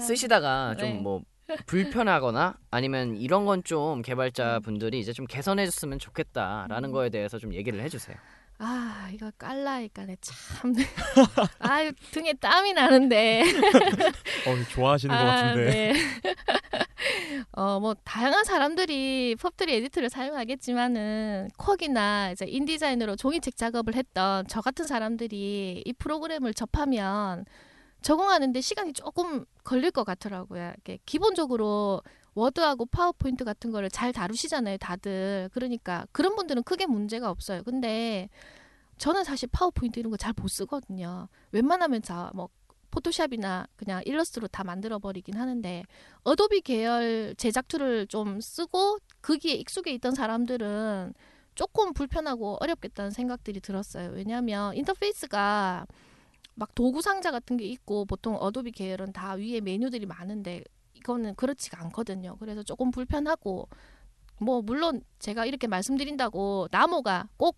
쓰시다가 0.00 0.74
네. 0.78 0.80
좀뭐 0.96 1.20
불편하거나 1.66 2.54
아니면 2.70 3.16
이런 3.16 3.44
건 3.46 3.62
좀 3.64 4.02
개발자 4.02 4.60
분들이 4.60 4.98
이제 5.00 5.12
좀 5.12 5.26
개선해 5.26 5.64
줬으면 5.66 5.98
좋겠다라는 5.98 6.90
음. 6.90 6.92
거에 6.92 7.08
대해서 7.08 7.38
좀 7.38 7.54
얘기를 7.54 7.80
해 7.80 7.88
주세요. 7.88 8.16
아 8.58 9.08
이거 9.12 9.30
깔라니까 9.38 10.04
내 10.04 10.16
참. 10.20 10.74
아유 11.58 11.92
등에 12.12 12.34
땀이 12.34 12.72
나는데. 12.74 13.42
어, 14.46 14.64
좋아하시는 14.70 15.16
것 15.16 15.24
같은데. 15.24 15.92
네. 15.92 15.94
어뭐 17.52 17.94
다양한 18.04 18.44
사람들이 18.44 19.36
펍트리 19.40 19.74
에디트를 19.74 20.08
사용하겠지만은 20.10 21.48
콕이나 21.56 22.30
이제 22.32 22.46
인디자인으로 22.46 23.16
종이책 23.16 23.56
작업을 23.56 23.94
했던 23.94 24.46
저 24.48 24.60
같은 24.60 24.86
사람들이 24.86 25.82
이 25.84 25.92
프로그램을 25.94 26.54
접하면 26.54 27.44
적응하는데 28.04 28.60
시간이 28.60 28.92
조금 28.92 29.46
걸릴 29.64 29.90
것 29.90 30.04
같더라고요. 30.04 30.74
이게 30.80 30.98
기본적으로 31.06 32.02
워드하고 32.34 32.84
파워포인트 32.86 33.44
같은 33.44 33.70
거를 33.70 33.88
잘 33.90 34.12
다루시잖아요, 34.12 34.76
다들. 34.76 35.48
그러니까 35.54 36.06
그런 36.12 36.36
분들은 36.36 36.64
크게 36.64 36.84
문제가 36.86 37.30
없어요. 37.30 37.62
근데 37.62 38.28
저는 38.98 39.24
사실 39.24 39.48
파워포인트 39.50 39.98
이런 39.98 40.10
거 40.10 40.16
잘 40.18 40.34
못 40.36 40.48
쓰거든요. 40.48 41.28
웬만하면 41.52 42.02
다뭐 42.02 42.50
포토샵이나 42.90 43.66
그냥 43.76 44.02
일러스트로 44.04 44.48
다 44.48 44.62
만들어 44.64 44.98
버리긴 44.98 45.36
하는데 45.36 45.82
어도비 46.24 46.60
계열 46.60 47.34
제작 47.38 47.68
tool을 47.68 48.06
좀 48.08 48.38
쓰고 48.40 48.98
거기에 49.22 49.54
익숙해 49.54 49.92
있던 49.94 50.14
사람들은 50.14 51.14
조금 51.54 51.92
불편하고 51.94 52.58
어렵겠다는 52.60 53.10
생각들이 53.12 53.60
들었어요. 53.60 54.10
왜냐하면 54.10 54.76
인터페이스가 54.76 55.86
막 56.54 56.74
도구 56.74 57.02
상자 57.02 57.30
같은 57.30 57.56
게 57.56 57.64
있고 57.66 58.04
보통 58.04 58.36
어도비 58.36 58.72
계열은 58.72 59.12
다 59.12 59.32
위에 59.34 59.60
메뉴들이 59.60 60.06
많은데 60.06 60.62
이거는 60.94 61.34
그렇지가 61.34 61.80
않거든요. 61.84 62.36
그래서 62.38 62.62
조금 62.62 62.90
불편하고 62.90 63.68
뭐 64.40 64.62
물론 64.62 65.02
제가 65.18 65.46
이렇게 65.46 65.66
말씀드린다고 65.66 66.68
나모가 66.70 67.28
꼭 67.36 67.56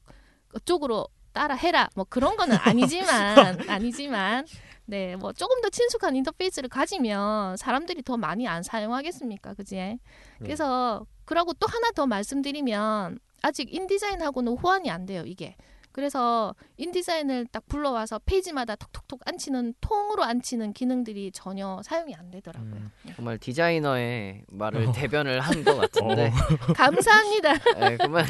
그쪽으로 0.49 1.07
따라 1.33 1.55
해라 1.55 1.89
뭐 1.95 2.05
그런 2.09 2.37
거는 2.37 2.57
아니지만 2.57 3.59
아니지만 3.71 4.47
네 4.87 5.17
뭐 5.17 5.33
조금 5.33 5.61
더 5.61 5.69
친숙한 5.69 6.15
인터페이스를 6.17 6.69
가지면 6.69 7.57
사람들이 7.57 8.03
더 8.03 8.17
많이 8.17 8.47
안 8.49 8.63
사용하겠습니까? 8.63 9.55
그지? 9.55 9.99
그래서 10.45 11.05
그러고 11.25 11.53
또 11.55 11.67
하나 11.69 11.91
더 11.91 12.07
말씀드리면 12.07 13.19
아직 13.43 13.75
인디자인하고는 13.75 14.53
호환이 14.57 14.91
안 14.91 15.05
돼요 15.07 15.25
이게 15.27 15.57
그래서 15.97 16.55
인디자인을 16.77 17.47
딱 17.47 17.67
불러와서 17.69 18.19
페이지마다 18.27 18.77
톡톡톡 18.77 19.23
앉히는 19.25 19.73
통으로 19.81 20.25
앉히는 20.25 20.75
기능들이 20.75 21.33
전혀 21.33 21.81
사용이 21.83 22.15
안 22.15 22.31
되더라고요 22.31 22.75
음. 22.75 22.91
정말 23.17 23.39
디자이너의 23.39 24.43
말을 24.53 24.89
어. 24.89 24.93
대변을 24.93 25.41
한 25.41 25.65
것 25.65 25.75
같은데 25.75 26.31
감사합니다 26.77 27.55
네, 27.81 27.97
그러면 27.97 28.27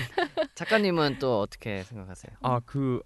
작가님은 0.55 1.19
또 1.19 1.41
어떻게 1.41 1.83
생각하세요? 1.83 2.37
아그 2.41 3.03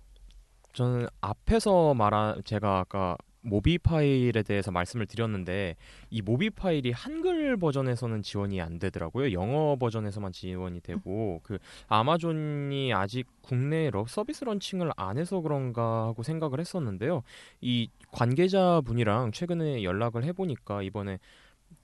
저는 0.75 1.07
앞에서 1.23 1.95
말한 1.95 2.43
제가 2.45 2.81
아까 2.81 3.17
모비 3.43 3.79
파일에 3.79 4.43
대해서 4.43 4.71
말씀을 4.71 5.07
드렸는데 5.07 5.77
이 6.11 6.23
모비 6.23 6.51
파일이 6.51 6.93
한글 6.93 7.57
버전에서는 7.57 8.23
지원이 8.23 8.61
안 8.61 8.79
되더라고요. 8.79 9.33
영어 9.33 9.77
버전에서만 9.77 10.33
지원이 10.33 10.81
되고 10.81 11.41
그 11.43 11.59
아마존이 11.89 12.93
아직 12.93 13.27
국내 13.41 13.91
러 13.91 14.05
서비스 14.07 14.45
launching을 14.45 14.91
안 14.97 15.19
해서 15.19 15.41
그런가 15.41 16.07
하고 16.07 16.23
생각을 16.23 16.61
했었는데요. 16.61 17.23
이 17.61 17.89
관계자 18.13 18.81
분이랑 18.85 19.33
최근에 19.33 19.83
연락을 19.83 20.25
해 20.25 20.33
보니까 20.33 20.83
이번에 20.83 21.19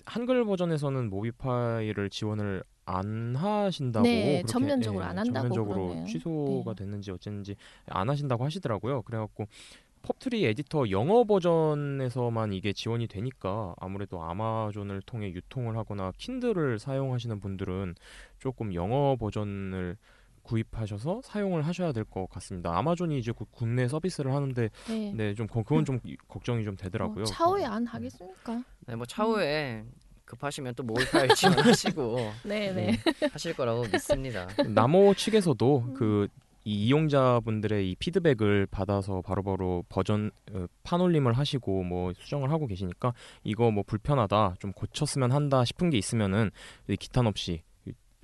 한글 0.04 0.44
버전에서는 0.44 1.08
모비 1.08 1.32
파일을 1.32 2.10
지원을 2.10 2.62
안 2.88 3.34
하신다고 3.34 4.04
네, 4.04 4.36
그렇게, 4.36 4.46
전면적으로 4.46 5.04
안 5.04 5.18
한다고 5.18 5.48
전면적으로 5.48 5.86
그러네요. 5.88 6.06
취소가 6.06 6.74
네. 6.74 6.84
됐는지 6.84 7.10
어쨌는지 7.10 7.56
안 7.86 8.08
하신다고 8.08 8.44
하시더라고요. 8.44 9.02
그래갖고 9.02 9.46
펍트리 10.06 10.44
에디터 10.46 10.90
영어 10.90 11.24
버전에서만 11.24 12.52
이게 12.52 12.72
지원이 12.72 13.08
되니까 13.08 13.74
아무래도 13.78 14.22
아마존을 14.22 15.02
통해 15.02 15.32
유통을 15.32 15.76
하거나 15.76 16.12
킨들을 16.16 16.78
사용하시는 16.78 17.40
분들은 17.40 17.94
조금 18.38 18.72
영어 18.74 19.16
버전을 19.16 19.96
구입하셔서 20.42 21.22
사용을 21.24 21.62
하셔야 21.66 21.90
될 21.90 22.04
것 22.04 22.28
같습니다. 22.30 22.76
아마존이 22.78 23.18
이제 23.18 23.32
그 23.36 23.44
국내 23.50 23.88
서비스를 23.88 24.32
하는데 24.32 24.70
네. 24.88 25.12
네 25.12 25.34
좀 25.34 25.48
그건 25.48 25.84
좀 25.84 25.98
걱정이 26.28 26.64
좀 26.64 26.76
되더라고요. 26.76 27.16
뭐 27.16 27.24
차후에 27.24 27.64
안 27.64 27.84
하겠습니까 27.84 28.62
네, 28.86 28.94
뭐 28.94 29.04
차후에 29.06 29.84
급하시면 30.24 30.74
또 30.76 30.84
모의 30.84 31.04
파일 31.10 31.28
지원하시고 31.34 32.16
네, 32.46 32.72
네. 32.72 32.92
네, 32.92 33.28
하실 33.32 33.54
거라고 33.56 33.82
믿습니다. 33.92 34.46
나모 34.72 35.14
측에서도 35.14 35.78
음. 35.88 35.94
그 35.94 36.28
이 36.66 36.86
이용자분들의 36.86 37.92
이 37.92 37.94
피드백을 37.94 38.66
받아서 38.66 39.22
바로바로 39.22 39.84
버전 39.88 40.32
어, 40.50 40.66
판올림을 40.82 41.32
하시고 41.32 41.84
뭐 41.84 42.12
수정을 42.12 42.50
하고 42.50 42.66
계시니까 42.66 43.14
이거 43.44 43.70
뭐 43.70 43.84
불편하다 43.86 44.56
좀 44.58 44.72
고쳤으면 44.72 45.30
한다 45.30 45.64
싶은 45.64 45.90
게 45.90 45.96
있으면은 45.96 46.50
이 46.88 46.96
기탄 46.96 47.28
없이 47.28 47.62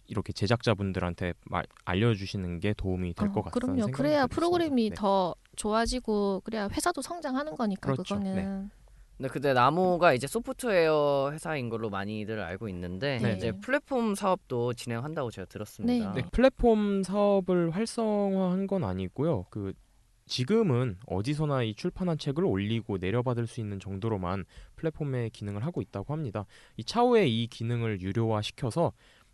이렇게 0.08 0.32
제작자분들한테 0.32 1.34
말, 1.44 1.64
알려주시는 1.84 2.58
게 2.58 2.74
도움이 2.74 3.14
될것 3.14 3.36
어, 3.36 3.42
같다는 3.42 3.76
그럼요. 3.76 3.92
그래야 3.92 4.26
들었습니다. 4.26 4.34
프로그램이 4.34 4.90
네. 4.90 4.94
더 4.96 5.36
좋아지고 5.54 6.42
그래야 6.44 6.68
회사도 6.68 7.00
성장하는 7.00 7.54
거니까 7.54 7.92
그렇죠. 7.92 8.16
그거는 8.16 8.34
네. 8.34 8.68
근데 9.16 9.28
그때 9.28 9.52
나모가 9.52 10.14
이제 10.14 10.26
소프트웨어 10.26 11.30
회사인 11.32 11.68
걸로 11.68 11.90
많이들 11.90 12.40
알고 12.40 12.68
있는데 12.68 13.18
네. 13.18 13.34
이제 13.34 13.52
플랫폼 13.52 14.14
사업도 14.14 14.74
진행한다고 14.74 15.30
제가 15.30 15.46
들었습니다. 15.46 16.12
네, 16.12 16.22
플랫폼 16.32 17.02
사업을 17.02 17.70
활성화한 17.70 18.66
건 18.66 18.84
아니고요. 18.84 19.46
그 19.50 19.72
지금은 20.26 20.96
어디서나 21.06 21.62
이 21.62 21.74
출판한 21.74 22.16
책을 22.16 22.44
올리고 22.44 22.98
내려받을 22.98 23.46
수 23.46 23.60
있는 23.60 23.78
정도로만 23.78 24.44
플랫폼의 24.76 25.30
기능을 25.30 25.64
하고 25.64 25.82
있다고 25.82 26.12
합니다. 26.12 26.46
이 26.76 26.84
차후에 26.84 27.26
이 27.26 27.46
기능을 27.48 28.00
유료화 28.00 28.40
시켜서 28.40 28.92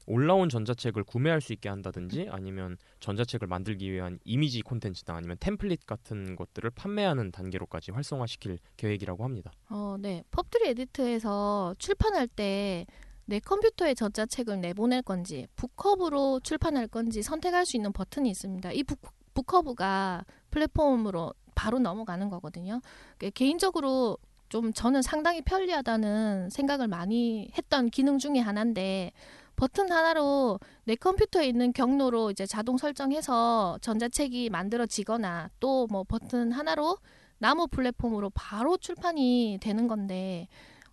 올라온 0.08 0.48
전자책을 0.48 1.04
구매할 1.04 1.40
수 1.40 1.52
있게 1.52 1.68
한다든지 1.68 2.28
아니면 2.30 2.76
전자책을 3.00 3.46
만들기 3.46 3.92
위한 3.92 4.18
이미지 4.24 4.62
콘텐츠나 4.62 5.16
아니면 5.16 5.36
템플릿 5.40 5.86
같은 5.86 6.34
것들을 6.36 6.70
판매하는 6.70 7.30
단계로까지 7.30 7.92
활성화시킬 7.92 8.58
계획이라고 8.76 9.24
합니다. 9.24 9.52
어, 9.68 9.96
네. 10.00 10.24
펍트리 10.30 10.68
에디트에서 10.70 11.74
출판할 11.78 12.26
때 12.28 12.86
내 13.28 13.40
컴퓨터에 13.40 13.92
전자책을 13.92 14.62
내보낼 14.62 15.02
건지 15.02 15.46
북허브로 15.56 16.40
출판할 16.40 16.88
건지 16.88 17.22
선택할 17.22 17.66
수 17.66 17.76
있는 17.76 17.92
버튼이 17.92 18.30
있습니다. 18.30 18.72
이 18.72 18.82
북, 18.82 19.00
북허브가 19.34 20.24
플랫폼으로 20.50 21.34
바로 21.54 21.78
넘어가는 21.78 22.30
거거든요. 22.30 22.80
그 23.18 23.30
개인적으로 23.30 24.16
좀 24.48 24.72
저는 24.72 25.02
상당히 25.02 25.42
편리하다는 25.42 26.48
생각을 26.48 26.88
많이 26.88 27.50
했던 27.58 27.90
기능 27.90 28.16
중에 28.18 28.38
하나인데 28.38 29.12
버튼 29.58 29.90
하나로 29.90 30.60
내 30.84 30.94
컴퓨터에 30.94 31.46
있는 31.48 31.72
경로로 31.72 32.30
이제 32.30 32.46
자동 32.46 32.78
설정해서 32.78 33.78
전자책이 33.82 34.50
만들어지거나 34.50 35.50
또 35.58 35.88
뭐 35.90 36.04
버튼 36.04 36.52
하나로 36.52 36.98
나무 37.38 37.66
플랫폼으로 37.66 38.30
바로 38.30 38.76
출판이 38.76 39.58
되는 39.60 39.88
건데 39.88 40.46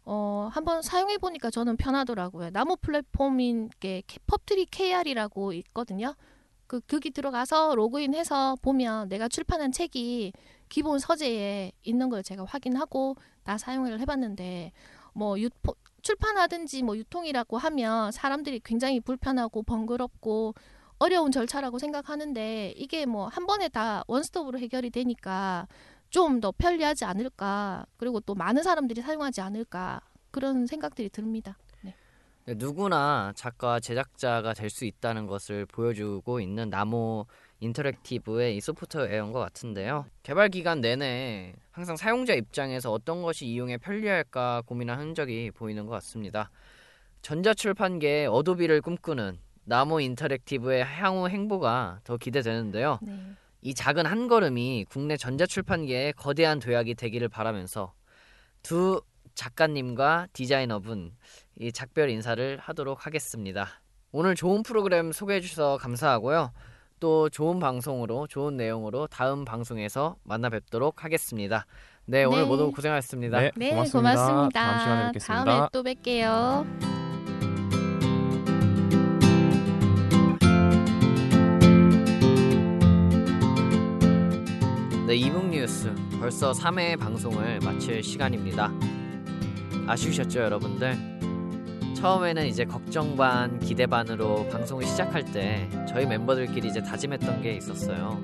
어 0.04 0.50
한번 0.52 0.82
사용해 0.82 1.20
보니까 1.20 1.52
저는 1.52 1.78
편하더라고요. 1.78 2.50
나무 2.52 2.76
플랫폼인 2.78 3.70
게 3.80 4.02
펍트리 4.26 4.66
KR이라고 4.72 5.54
있거든요. 5.54 6.16
그 6.66 6.80
거기 6.82 7.12
들어가서 7.12 7.76
로그인해서 7.76 8.56
보면 8.64 9.10
내가 9.10 9.28
출판한 9.28 9.72
책이 9.72 10.34
기본 10.70 10.98
서재에 10.98 11.72
있는 11.84 12.10
걸 12.10 12.24
제가 12.24 12.46
확인하고 12.46 13.16
나 13.44 13.58
사용을 13.60 14.00
해봤는데 14.00 14.72
뭐 15.14 15.40
유포, 15.40 15.76
출판하든지 16.10 16.84
뭐 16.84 16.96
유통이라고 16.96 17.58
하면 17.58 18.12
사람들이 18.12 18.62
굉장히 18.64 19.00
불편하고 19.00 19.64
번거롭고 19.64 20.54
어려운 21.00 21.32
절차라고 21.32 21.80
생각하는데 21.80 22.74
이게 22.78 23.06
뭐 23.08 23.28
한 23.28 23.48
번에 23.48 23.68
다 23.70 24.04
원스톱으로 24.08 24.60
해결이 24.60 24.92
되니까 24.92 25.68
좀 26.12 26.40
더 26.42 26.52
편리하지 26.56 27.06
않을까 27.06 27.88
그리고 27.98 28.20
또 28.20 28.36
많은 28.36 28.62
사람들이 28.62 29.02
사용하지 29.02 29.42
않을까 29.42 30.00
그런 30.32 30.68
생각들이 30.68 31.10
듭니다. 31.10 31.58
네. 31.82 31.96
네, 32.46 32.54
누구나 32.56 33.34
작가 33.36 33.80
제작자가 33.80 34.54
될 34.54 34.70
수 34.70 34.86
있다는 34.86 35.26
것을 35.26 35.66
보여주고 35.66 36.40
있는 36.40 36.70
나모 36.70 37.26
인터랙티브의 37.60 38.58
이 38.58 38.62
소프트웨어인 38.62 39.32
것 39.32 39.40
같은데요. 39.40 40.06
개발 40.24 40.50
기간 40.50 40.82
내내 40.82 41.54
항상 41.72 41.96
사용자 41.96 42.34
입장에서 42.34 42.92
어떤 42.92 43.22
것이 43.22 43.46
이용에 43.46 43.78
편리할까 43.78 44.64
고민한 44.66 45.00
흔적이 45.00 45.52
보이는 45.52 45.86
것 45.86 45.92
같습니다. 45.94 46.52
전자출판계의 47.22 48.28
어도비를 48.28 48.82
꿈꾸는 48.82 49.40
나모 49.64 50.00
인터랙티브의 50.00 50.86
향후 50.86 51.28
행보가 51.28 52.02
더 52.04 52.18
기대되는데요. 52.18 53.00
네. 53.02 53.20
이 53.62 53.74
작은 53.74 54.06
한 54.06 54.28
걸음이 54.28 54.86
국내 54.90 55.18
전자출판계의 55.18 56.14
거대한 56.14 56.60
도약이 56.60 56.94
되기를 56.94 57.30
바라면서 57.30 57.94
두 58.62 59.02
작가님과 59.34 60.28
디자이너분 60.34 61.16
이 61.60 61.72
작별 61.72 62.10
인사를 62.10 62.60
하도록 62.60 63.06
하겠습니다. 63.06 63.68
오늘 64.12 64.36
좋은 64.36 64.62
프로그램 64.62 65.12
소개해 65.12 65.42
주셔서 65.42 65.78
감사하고요. 65.78 66.52
또 67.00 67.30
좋은 67.30 67.60
방송으로 67.60 68.28
좋은 68.28 68.58
내용으로 68.58 69.08
다음 69.08 69.46
방송에서 69.46 70.16
만나 70.24 70.50
뵙도록 70.50 71.04
하겠습니다. 71.04 71.66
네, 72.06 72.24
오늘 72.24 72.44
네. 72.44 72.48
모두 72.48 72.72
고생하셨습니다. 72.72 73.40
네, 73.40 73.52
네, 73.56 73.70
고맙습니다. 73.72 74.16
고맙습니다. 74.16 74.60
다음 74.62 74.80
시간에 74.80 75.06
뵙겠습니다. 75.08 75.46
다음에 75.46 75.68
또 75.72 75.84
뵐게요. 75.84 76.66
네, 85.08 85.16
이북 85.16 85.50
뉴스 85.50 85.94
벌써 86.20 86.52
3회 86.52 87.00
방송을 87.00 87.60
마칠 87.60 88.04
시간입니다. 88.04 88.72
아쉬우셨죠, 89.88 90.40
여러분들? 90.40 91.15
처음에는 91.96 92.46
이제 92.46 92.66
걱정 92.66 93.16
반, 93.16 93.58
기대 93.60 93.88
반으로 93.88 94.48
방송을 94.50 94.86
시작할 94.86 95.24
때 95.32 95.68
저희 95.88 96.06
멤버들끼리 96.06 96.68
이제 96.68 96.84
다짐했던 96.84 97.42
게 97.42 97.54
있었어요. 97.54 98.22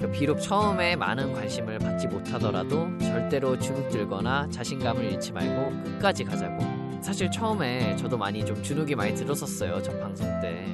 그 0.00 0.10
비록 0.10 0.40
처음에 0.40 0.96
많은 0.96 1.32
관심을 1.32 1.78
받지 1.78 2.06
못하더라도 2.06 2.96
절대로 2.98 3.58
주눅 3.58 3.88
들거나 3.88 4.48
자신감을 4.50 5.04
잃지 5.12 5.32
말고 5.32 5.82
끝까지 5.82 6.24
가자고. 6.24 6.64
사실 7.02 7.30
처음에 7.30 7.96
저도 7.96 8.16
많이 8.16 8.44
좀 8.44 8.62
주눅이 8.62 8.94
많이 8.94 9.14
들었었어요, 9.14 9.82
첫 9.82 10.00
방송 10.00 10.26
때. 10.40 10.64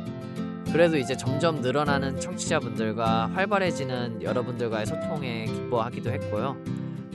그래도 0.71 0.97
이제 0.97 1.17
점점 1.17 1.61
늘어나는 1.61 2.21
청취자분들과 2.21 3.31
활발해지는 3.35 4.23
여러분들과의 4.23 4.87
소통에 4.87 5.47
기뻐하기도 5.47 6.11
했고요. 6.11 6.57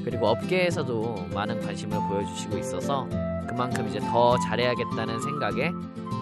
그리고 0.03 0.27
업계에서도 0.27 1.29
많은 1.33 1.61
관심을 1.61 1.97
보여주시고 2.09 2.57
있어서 2.57 3.07
그만큼 3.47 3.87
이제 3.87 3.99
더 3.99 4.37
잘해야겠다는 4.39 5.21
생각에 5.21 5.71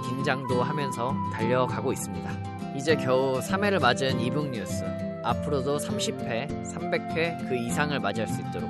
긴장도 0.08 0.64
하면서 0.64 1.14
달려가고 1.34 1.92
있습니다. 1.92 2.32
이제 2.76 2.96
겨우 2.96 3.40
3회를 3.40 3.82
맞은 3.82 4.20
이북 4.20 4.50
뉴스. 4.50 4.84
앞으로도 5.24 5.78
30회, 5.78 6.48
300회 6.66 7.48
그 7.48 7.56
이상을 7.56 7.98
맞이할 8.00 8.28
수 8.28 8.42
있도록 8.42 8.70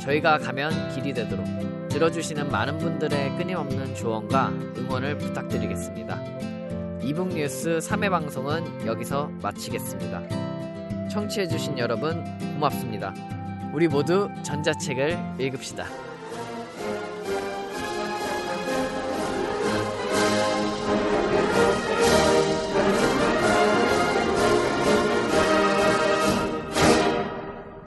저희가 0.00 0.38
가면 0.38 0.94
길이 0.94 1.12
되도록 1.12 1.44
들어주시는 1.88 2.50
많은 2.50 2.78
분들의 2.78 3.36
끊임없는 3.36 3.94
조언과 3.94 4.48
응원을 4.78 5.18
부탁드리겠습니다. 5.18 6.18
이북 7.02 7.28
뉴스 7.28 7.78
3회 7.78 8.10
방송은 8.10 8.86
여기서 8.86 9.30
마치겠습니다. 9.42 11.08
청취해주신 11.08 11.78
여러분 11.78 12.24
고맙습니다. 12.54 13.14
우리 13.72 13.88
모두 13.88 14.28
전자책을 14.42 15.18
읽읍시다. 15.38 16.13